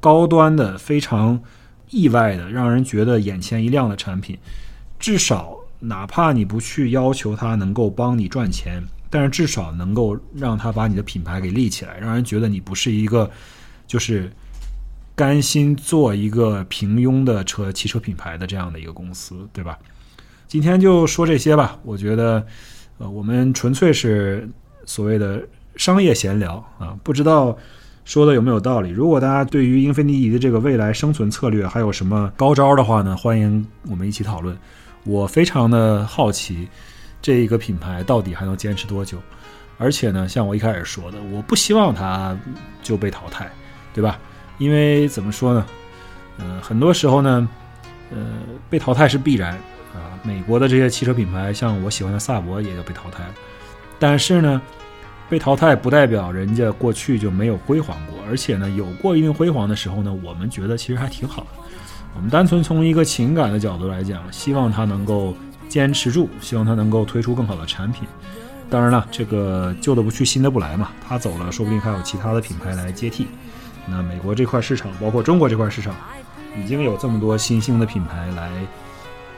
[0.00, 1.40] 高端的、非常
[1.90, 4.38] 意外的、让人觉得眼前一亮的产品。
[4.98, 8.82] 至少，哪怕你不去要求它能够帮你赚钱。
[9.08, 13.30] 但是至少能够让他把你的品牌给立起来，让人觉得你不是一个
[13.86, 14.30] 就是
[15.14, 19.78] 甘心做一个平庸的车汽车品牌的这样的一个公司，对吧？
[20.48, 21.78] 今天就说这些吧。
[21.82, 22.44] 我觉得，
[22.98, 24.48] 呃，我们纯粹是
[24.84, 25.42] 所谓的
[25.76, 27.56] 商业闲聊啊，不知道
[28.04, 28.90] 说的有没有道理。
[28.90, 34.56] 如果大家对于英菲尼迪的这个未来生存策略还有什么高招的话呢，欢迎我们一起讨论。
[35.04, 36.68] 我非常的好奇。
[37.26, 39.18] 这一个品牌到底还能坚持多久？
[39.78, 42.38] 而且呢，像我一开始说的，我不希望它
[42.84, 43.50] 就被淘汰，
[43.92, 44.16] 对吧？
[44.58, 45.66] 因为怎么说呢？
[46.38, 47.48] 呃，很多时候呢，
[48.12, 48.18] 呃，
[48.70, 49.54] 被淘汰是必然
[49.92, 50.14] 啊。
[50.22, 53.34] 美国的这些汽车品牌，像我喜欢的萨博，也就被淘汰了。
[53.98, 54.62] 但是呢，
[55.28, 61.48] 被淘汰不代表人家过去就没有辉煌过，而且呢，有过一定辉煌的时候呢，我们觉得其实还挺好的。
[62.14, 65.36] 我们单纯从一个情感的角度来讲，希望它能够。
[65.68, 68.06] 坚持住，希望它能够推出更好的产品。
[68.68, 70.90] 当然了，这个旧的不去，新的不来嘛。
[71.06, 73.28] 它走了，说不定还有其他的品牌来接替。
[73.86, 75.94] 那美国这块市场，包括中国这块市场，
[76.60, 78.50] 已经有这么多新兴的品牌来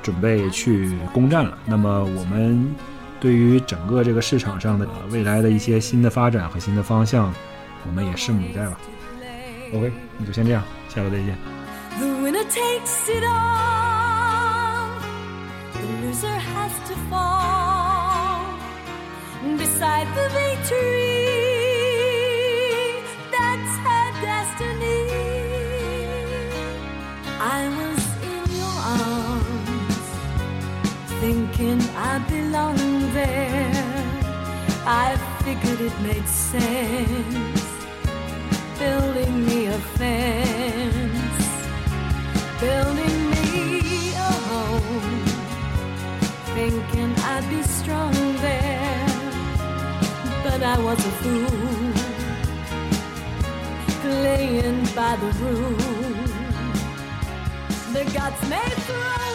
[0.02, 1.58] 准备去攻占了。
[1.66, 2.74] 那么我们
[3.20, 7.30] 对于整个这个市场上的未来的一些新的发展和新的方向，
[7.86, 8.78] 我们也拭目以待吧。
[9.74, 11.36] OK，那就先这样，下周再见。
[12.00, 13.87] loser
[19.56, 21.38] beside the victory.
[23.34, 25.02] That's her destiny.
[27.40, 28.02] I was
[28.34, 30.06] in your arms,
[31.20, 34.04] thinking I belonged there.
[34.86, 37.66] I figured it made sense,
[38.78, 41.46] building me a fence,
[42.60, 42.97] building
[50.84, 51.92] was a fool.
[54.00, 56.32] playing by the rules.
[57.92, 59.27] The gods may throw